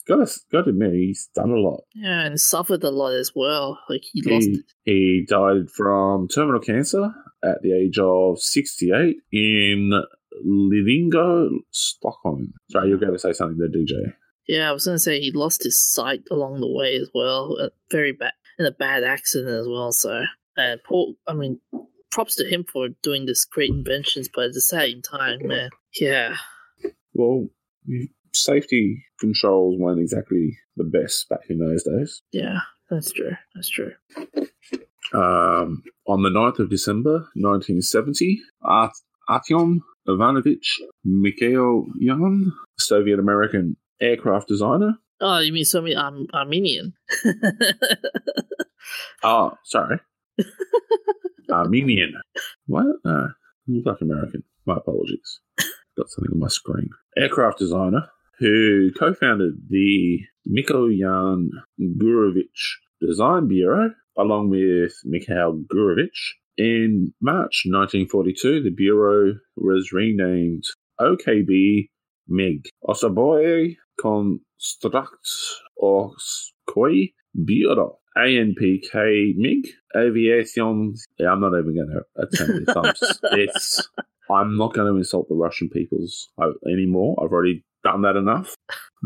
[0.07, 1.81] Got to, got to admit, he's done a lot.
[1.95, 3.79] Yeah, and suffered a lot as well.
[3.89, 4.47] Like he lost.
[4.83, 7.11] He, he died from terminal cancer
[7.43, 9.91] at the age of 68 in
[10.47, 12.53] Lidingö, Stockholm.
[12.69, 14.13] Sorry, you're going to say something there, DJ.
[14.47, 17.57] Yeah, I was gonna say he lost his sight along the way as well.
[17.59, 19.91] Uh, very bad in a bad accident as well.
[19.91, 20.21] So,
[20.57, 21.59] uh, Paul, I mean,
[22.16, 26.36] props to him for doing this great inventions, but at the same time, man, yeah,
[27.13, 27.47] Well,
[28.34, 32.22] safety controls weren't exactly the best back in those days.
[32.32, 32.59] yeah,
[32.89, 33.36] that's true.
[33.53, 33.91] That's true.
[35.13, 38.91] Um, on the 9th of December 1970, Art-
[39.30, 44.97] Artyom Ivanovich Mikhailyan, Soviet American aircraft designer.
[45.22, 46.93] Oh, you mean so many Arm- Armenian?
[49.24, 49.99] Oh, sorry.
[51.50, 52.14] Armenian.
[52.68, 52.86] What?
[53.06, 53.28] Uh,
[53.68, 54.43] look like American.
[54.66, 55.39] My apologies.
[55.98, 56.89] Got something on my screen.
[57.18, 60.20] Aircraft designer who co founded the
[60.50, 61.48] Mikoyan
[61.80, 66.34] Gurevich Design Bureau along with Mikhail Gurevich.
[66.58, 70.64] In March 1942, the Bureau was renamed
[71.00, 71.89] OKB
[72.28, 72.70] MiG.
[72.88, 75.28] Osoboye Construct
[75.82, 78.00] Orskoi Bureau.
[78.18, 80.95] ANPK MiG Aviation.
[81.18, 82.76] Yeah, I'm not even going to attempt this.
[82.76, 83.89] I'm, it's,
[84.30, 87.18] I'm not going to insult the Russian peoples uh, anymore.
[87.22, 88.55] I've already done that enough.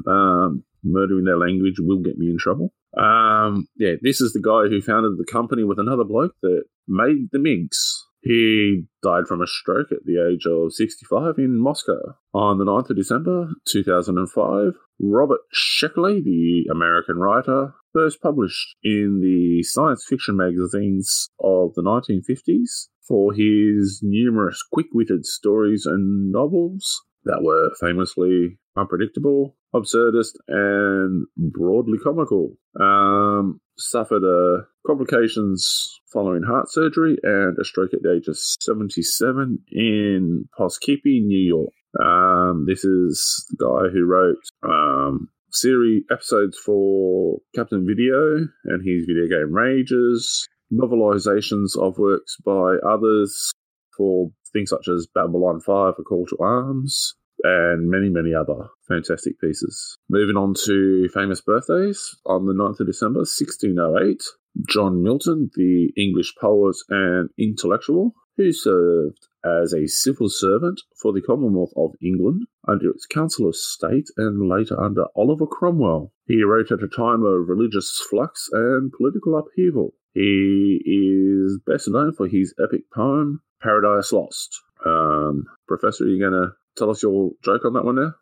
[0.08, 2.72] Um, murdering their language will get me in trouble.
[2.98, 7.30] Um, yeah, this is the guy who founded the company with another bloke that made
[7.32, 8.09] the MiGs.
[8.22, 12.18] He died from a stroke at the age of 65 in Moscow.
[12.34, 19.64] On the 9th of December 2005, Robert Sheckley, the American writer, first published in the
[19.64, 27.42] science fiction magazines of the 1950s for his numerous quick witted stories and novels that
[27.42, 32.54] were famously unpredictable, absurdist, and broadly comical.
[32.80, 39.60] Um, suffered uh, complications following heart surgery and a stroke at the age of 77
[39.72, 41.74] in Poughkeepsie, New York.
[42.00, 49.06] Um, this is the guy who wrote um, series episodes for Captain Video and his
[49.06, 53.52] video game Rages, novelizations of works by others
[53.96, 59.40] for things such as Babylon 5, A Call to Arms, and many, many other fantastic
[59.40, 59.98] pieces.
[60.10, 62.16] Moving on to famous birthdays.
[62.26, 64.22] On the 9th of December, 1608,
[64.68, 71.22] John Milton, the English poet and intellectual, who served as a civil servant for the
[71.22, 76.12] Commonwealth of England under its Council of State and later under Oliver Cromwell.
[76.26, 79.94] He wrote at a time of religious flux and political upheaval.
[80.14, 84.62] He is best known for his epic poem, Paradise Lost.
[84.86, 88.14] Um, Professor, are you going to tell us your joke on that one now?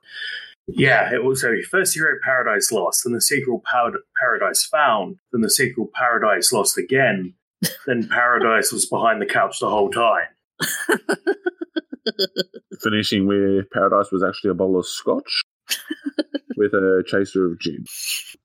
[0.67, 5.17] Yeah, it was so first he wrote Paradise Lost, then the sequel Par- Paradise Found,
[5.31, 7.35] then the sequel Paradise Lost again,
[7.87, 10.27] then Paradise was behind the couch the whole time.
[12.83, 15.41] Finishing where Paradise was actually a bowl of scotch
[16.57, 17.85] with a chaser of gin.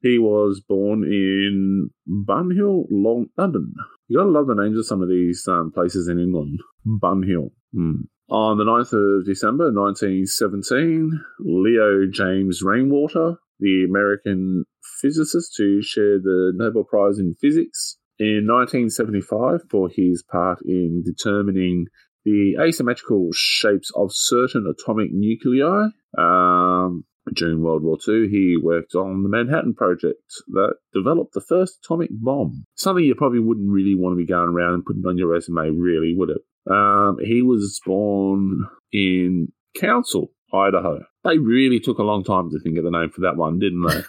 [0.01, 3.75] He was born in Bunhill, Long London.
[4.09, 6.61] You gotta love the names of some of these um, places in England.
[6.87, 7.51] Bunhill.
[7.75, 8.03] Hmm.
[8.33, 14.65] On the 9th of December 1917, Leo James Rainwater, the American
[15.03, 21.89] physicist who shared the Nobel Prize in Physics in 1975 for his part in determining
[22.25, 25.89] the asymmetrical shapes of certain atomic nuclei.
[26.17, 27.05] Um,
[27.35, 32.09] during World War II, he worked on the Manhattan Project that developed the first atomic
[32.11, 32.65] bomb.
[32.77, 35.69] Something you probably wouldn't really want to be going around and putting on your resume,
[35.69, 36.41] really, would it?
[36.71, 41.01] Um, he was born in Council, Idaho.
[41.25, 43.87] They really took a long time to think of the name for that one, didn't
[43.87, 44.03] they?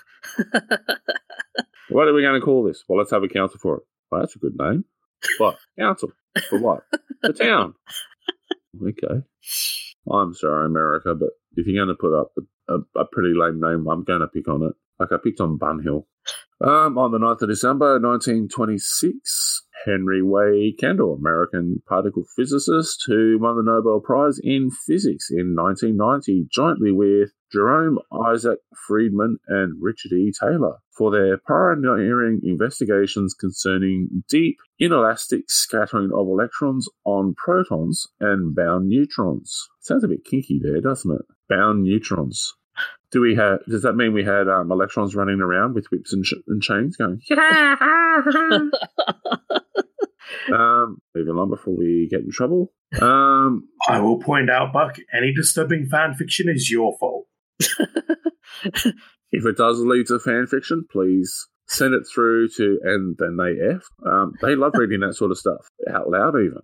[1.90, 2.84] what are we going to call this?
[2.88, 3.84] Well, let's have a council for it.
[4.12, 4.86] Well, that's a good name.
[5.38, 5.58] What?
[5.80, 6.12] Council.
[6.50, 6.84] For what?
[7.22, 7.74] The town.
[8.82, 9.24] Okay.
[10.12, 13.60] I'm sorry, America, but if you're going to put up a, a, a pretty lame
[13.60, 14.74] name, I'm going to pick on it.
[15.00, 16.06] Like I picked on Bunhill.
[16.62, 19.53] Um, on the 9th of December, 1926,
[19.86, 26.48] Henry Wade Kendall, American particle physicist who won the Nobel Prize in Physics in 1990,
[26.52, 30.32] jointly with Jerome Isaac Friedman and Richard E.
[30.38, 38.88] Taylor, for their pioneering investigations concerning deep inelastic scattering of electrons on protons and bound
[38.88, 39.68] neutrons.
[39.82, 41.26] Sounds a bit kinky there, doesn't it?
[41.50, 42.56] Bound neutrons.
[43.12, 43.60] Do we have?
[43.70, 46.98] Does that mean we had um, electrons running around with whips and, sh- and chains
[46.98, 47.22] going?
[50.52, 52.72] um, moving on before we get in trouble.
[53.02, 57.26] Um, I will point out, Buck, any disturbing fan fiction is your fault.
[57.60, 63.56] if it does lead to fan fiction, please send it through to and then they
[63.76, 63.84] f.
[64.06, 66.60] Um, they love reading that sort of stuff out loud, even.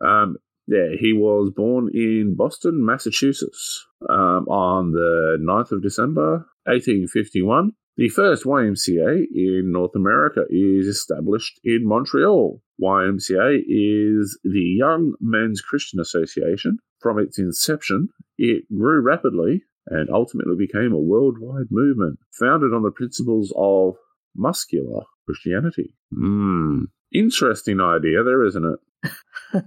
[0.00, 7.72] Um, yeah, he was born in Boston, Massachusetts, um, on the 9th of December, 1851.
[7.96, 12.60] The first YMCA in North America is established in Montreal.
[12.82, 16.78] YMCA is the Young Men's Christian Association.
[17.00, 22.90] From its inception, it grew rapidly and ultimately became a worldwide movement founded on the
[22.90, 23.94] principles of
[24.34, 25.94] muscular Christianity.
[26.12, 26.84] Hmm.
[27.12, 29.12] Interesting idea there, isn't it?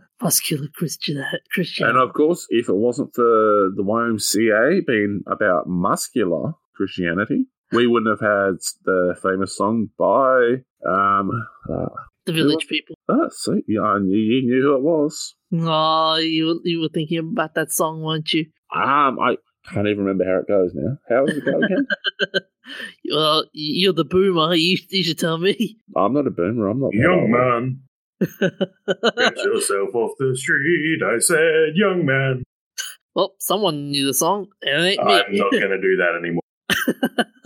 [0.21, 1.23] Muscular Christian
[1.53, 1.88] Christian.
[1.88, 8.09] And of course, if it wasn't for the YMCA being about muscular Christianity, we wouldn't
[8.20, 11.30] have had the famous song by um
[11.70, 11.89] uh,
[12.26, 12.95] the village people.
[13.09, 15.36] ah, see, yeah, I knew you knew who it was.
[15.53, 18.45] Oh, you you were thinking about that song, weren't you?
[18.76, 19.38] Um, I
[19.72, 20.97] can't even remember how it goes now.
[21.09, 21.88] How does it go again?
[23.09, 24.53] Well, you're the boomer.
[24.53, 25.78] You, you should tell me.
[25.95, 26.68] I'm not a boomer.
[26.68, 27.30] I'm not that Young old.
[27.32, 27.80] man,
[28.20, 30.99] get yourself off the street.
[31.01, 32.43] I said, young man.
[33.15, 35.39] well, someone knew the song, and it ain't I'm me.
[35.39, 36.41] not going to do that anymore.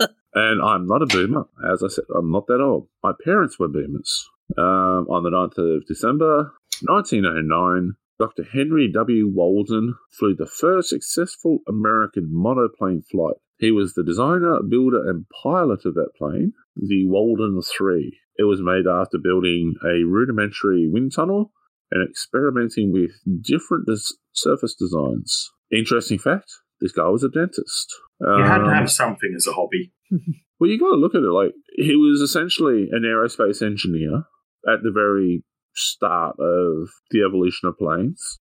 [0.34, 1.44] And I'm not a boomer.
[1.70, 2.88] As I said, I'm not that old.
[3.02, 4.28] My parents were boomers.
[4.56, 6.52] Um, on the 9th of December,
[6.82, 8.44] 1909, Dr.
[8.44, 9.28] Henry W.
[9.32, 13.36] Walden flew the first successful American monoplane flight.
[13.58, 18.18] He was the designer, builder, and pilot of that plane, the Walden 3.
[18.38, 21.52] It was made after building a rudimentary wind tunnel
[21.90, 23.10] and experimenting with
[23.42, 25.50] different des- surface designs.
[25.70, 27.94] Interesting fact this guy was a dentist.
[28.20, 29.92] You had to Um, have something as a hobby.
[30.60, 34.24] well, you got to look at it like he was essentially an aerospace engineer
[34.68, 35.44] at the very
[35.74, 38.38] start of the evolution of planes.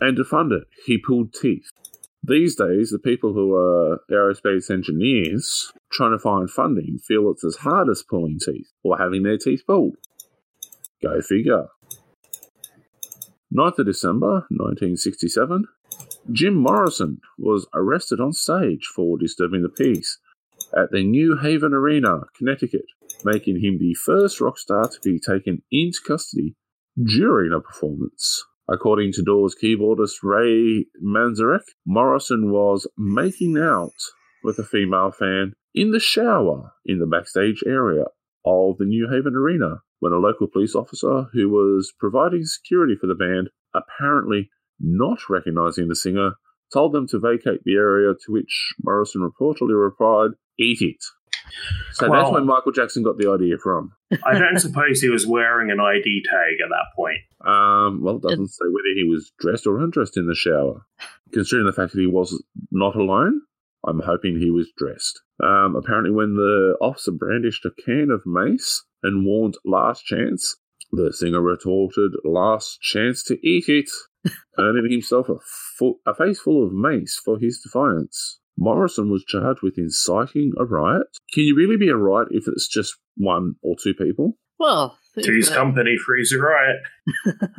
[0.00, 1.66] And to fund it, he pulled teeth.
[2.22, 7.56] These days, the people who are aerospace engineers trying to find funding feel it's as
[7.56, 9.96] hard as pulling teeth or having their teeth pulled.
[11.02, 11.66] Go figure.
[13.52, 15.64] 9th of December 1967,
[16.30, 20.18] Jim Morrison was arrested on stage for disturbing the peace
[20.76, 22.84] at the New Haven Arena, Connecticut,
[23.24, 26.56] making him the first rock star to be taken into custody
[27.02, 28.44] during a performance.
[28.68, 33.90] According to Doors keyboardist Ray Manzarek, Morrison was making out
[34.44, 38.04] with a female fan in the shower in the backstage area
[38.44, 43.06] of the New Haven Arena when a local police officer who was providing security for
[43.06, 44.50] the band, apparently
[44.80, 46.32] not recognizing the singer,
[46.72, 50.30] told them to vacate the area, to which Morrison reportedly replied,
[50.60, 51.02] Eat it.
[51.92, 53.92] So that's where Michael Jackson got the idea from.
[54.24, 57.18] I don't suppose he was wearing an ID tag at that point.
[57.44, 60.86] Um, well, it doesn't say whether he was dressed or undressed in the shower.
[61.32, 63.40] Considering the fact that he was not alone,
[63.86, 65.20] I'm hoping he was dressed.
[65.42, 70.56] Um, apparently, when the officer brandished a can of mace and warned last chance,
[70.92, 73.88] the singer retorted, last chance to eat it,
[74.58, 75.36] earning himself a,
[75.78, 78.39] full, a face full of mace for his defiance.
[78.60, 81.06] Morrison was charged with inciting a riot.
[81.32, 84.36] Can you really be a riot if it's just one or two people?
[84.58, 86.76] Well, To his uh, company, Freeze a Riot.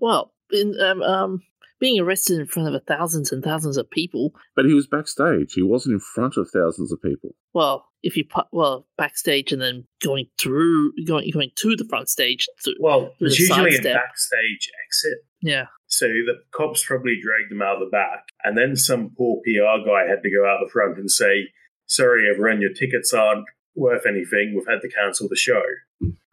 [0.00, 1.42] well, in, um, um,
[1.78, 4.34] being arrested in front of thousands and thousands of people.
[4.56, 5.52] But he was backstage.
[5.52, 7.34] He wasn't in front of thousands of people.
[7.52, 12.08] Well, if you put well backstage and then going through, going going to the front
[12.08, 12.46] stage.
[12.64, 15.18] To, Well, there's With a usually a backstage exit.
[15.44, 19.84] Yeah, So the cops probably dragged him out the back, and then some poor PR
[19.86, 21.50] guy had to go out the front and say,
[21.86, 23.44] "Sorry, everyone, your tickets aren't
[23.76, 24.54] worth anything.
[24.56, 25.62] We've had to cancel the show."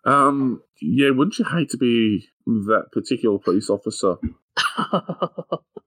[0.06, 4.16] Um, yeah, wouldn't you hate to be that particular police officer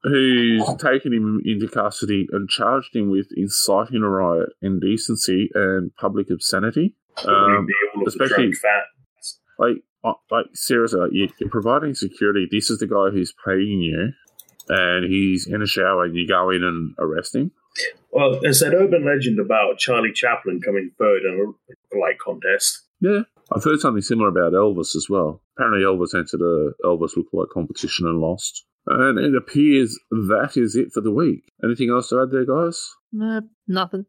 [0.04, 6.28] who's taken him into custody and charged him with inciting a riot, indecency, and public
[6.30, 6.94] obscenity?
[7.24, 9.40] Um, be all of the especially- drunk fans.
[9.58, 9.76] like,
[10.30, 12.46] like seriously, like you- you're providing security.
[12.50, 14.12] This is the guy who's paying you,
[14.68, 17.50] and he's in a shower, and you go in and arrest him.
[18.10, 21.54] Well, there's that urban legend about Charlie Chaplin coming third in
[21.92, 22.82] a light contest.
[23.00, 25.42] Yeah, I've heard something similar about Elvis as well.
[25.56, 28.64] Apparently, Elvis entered a Elvis lookalike competition and lost.
[28.86, 31.42] And it appears that is it for the week.
[31.64, 32.86] Anything else to add there, guys?
[33.20, 34.04] Uh, nothing.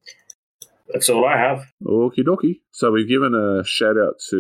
[0.90, 1.64] That's all I have.
[1.84, 2.60] Okie dokie.
[2.72, 4.38] So we've given a shout out to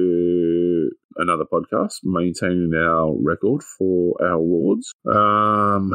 [1.17, 4.93] another podcast, maintaining our record for our awards.
[5.09, 5.91] Um,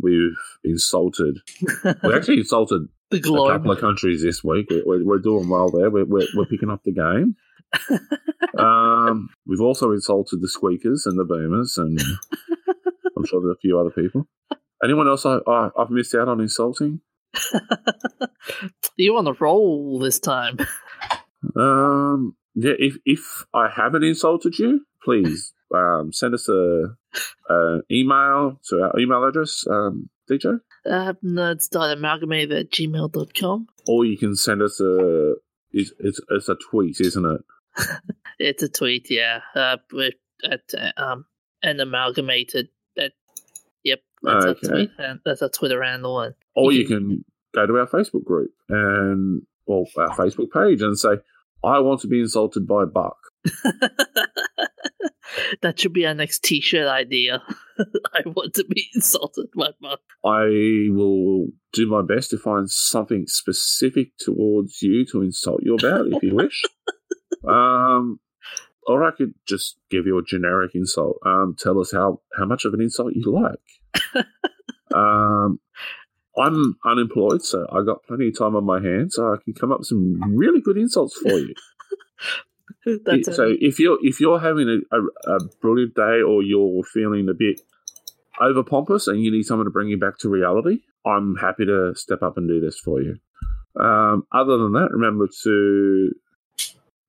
[0.00, 1.38] we've insulted.
[2.04, 4.66] We actually insulted The a couple of countries this week.
[4.70, 5.90] We- We're, we're doing well there.
[5.90, 7.36] We're, we're, we're picking up the game.
[8.58, 12.00] um, we've also insulted the squeakers and the boomers, and
[13.16, 14.26] I'm sure there's a few other people.
[14.82, 17.00] Anyone else I, I, I've missed out on insulting?
[18.96, 20.56] you on the roll this time?
[21.56, 26.96] Um, yeah, if if I haven't insulted you, please um, send us a,
[27.48, 33.66] an email to our email address, um, DJ, Uh, nerds.amalgamated at gmail.com.
[33.86, 35.34] or you can send us a
[35.72, 37.40] it's it's, it's a tweet, isn't it?
[38.42, 39.40] It's a tweet, yeah.
[39.54, 41.26] Uh, with at uh, um
[41.62, 42.68] an amalgamated.
[42.96, 43.12] At,
[43.84, 44.66] yep, that's Okay.
[44.66, 46.20] a tweet, and that's a Twitter handle.
[46.22, 47.22] And Or you can
[47.54, 51.18] go to our Facebook group and or our Facebook page and say,
[51.64, 53.16] "I want to be insulted by Buck."
[55.62, 57.42] that should be our next T-shirt idea.
[58.14, 60.00] I want to be insulted by Buck.
[60.24, 66.06] I will do my best to find something specific towards you to insult you about
[66.08, 66.62] if you wish.
[67.48, 68.20] um,
[68.86, 71.18] or I could just give you a generic insult.
[71.24, 74.26] Um, tell us how, how much of an insult you like.
[74.94, 75.60] um,
[76.38, 79.72] I'm unemployed, so I got plenty of time on my hands, so I can come
[79.72, 81.54] up with some really good insults for you.
[83.04, 87.28] That's so if you're if you're having a, a, a brilliant day or you're feeling
[87.28, 87.60] a bit
[88.40, 91.94] over pompous and you need someone to bring you back to reality, I'm happy to
[91.94, 93.18] step up and do this for you.
[93.78, 96.10] Um, other than that, remember to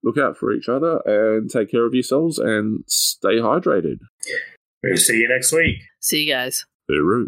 [0.03, 3.99] look out for each other and take care of yourselves and stay hydrated.
[4.83, 5.77] We'll see you next week.
[5.99, 6.65] See you guys.
[6.89, 7.27] Hooroo.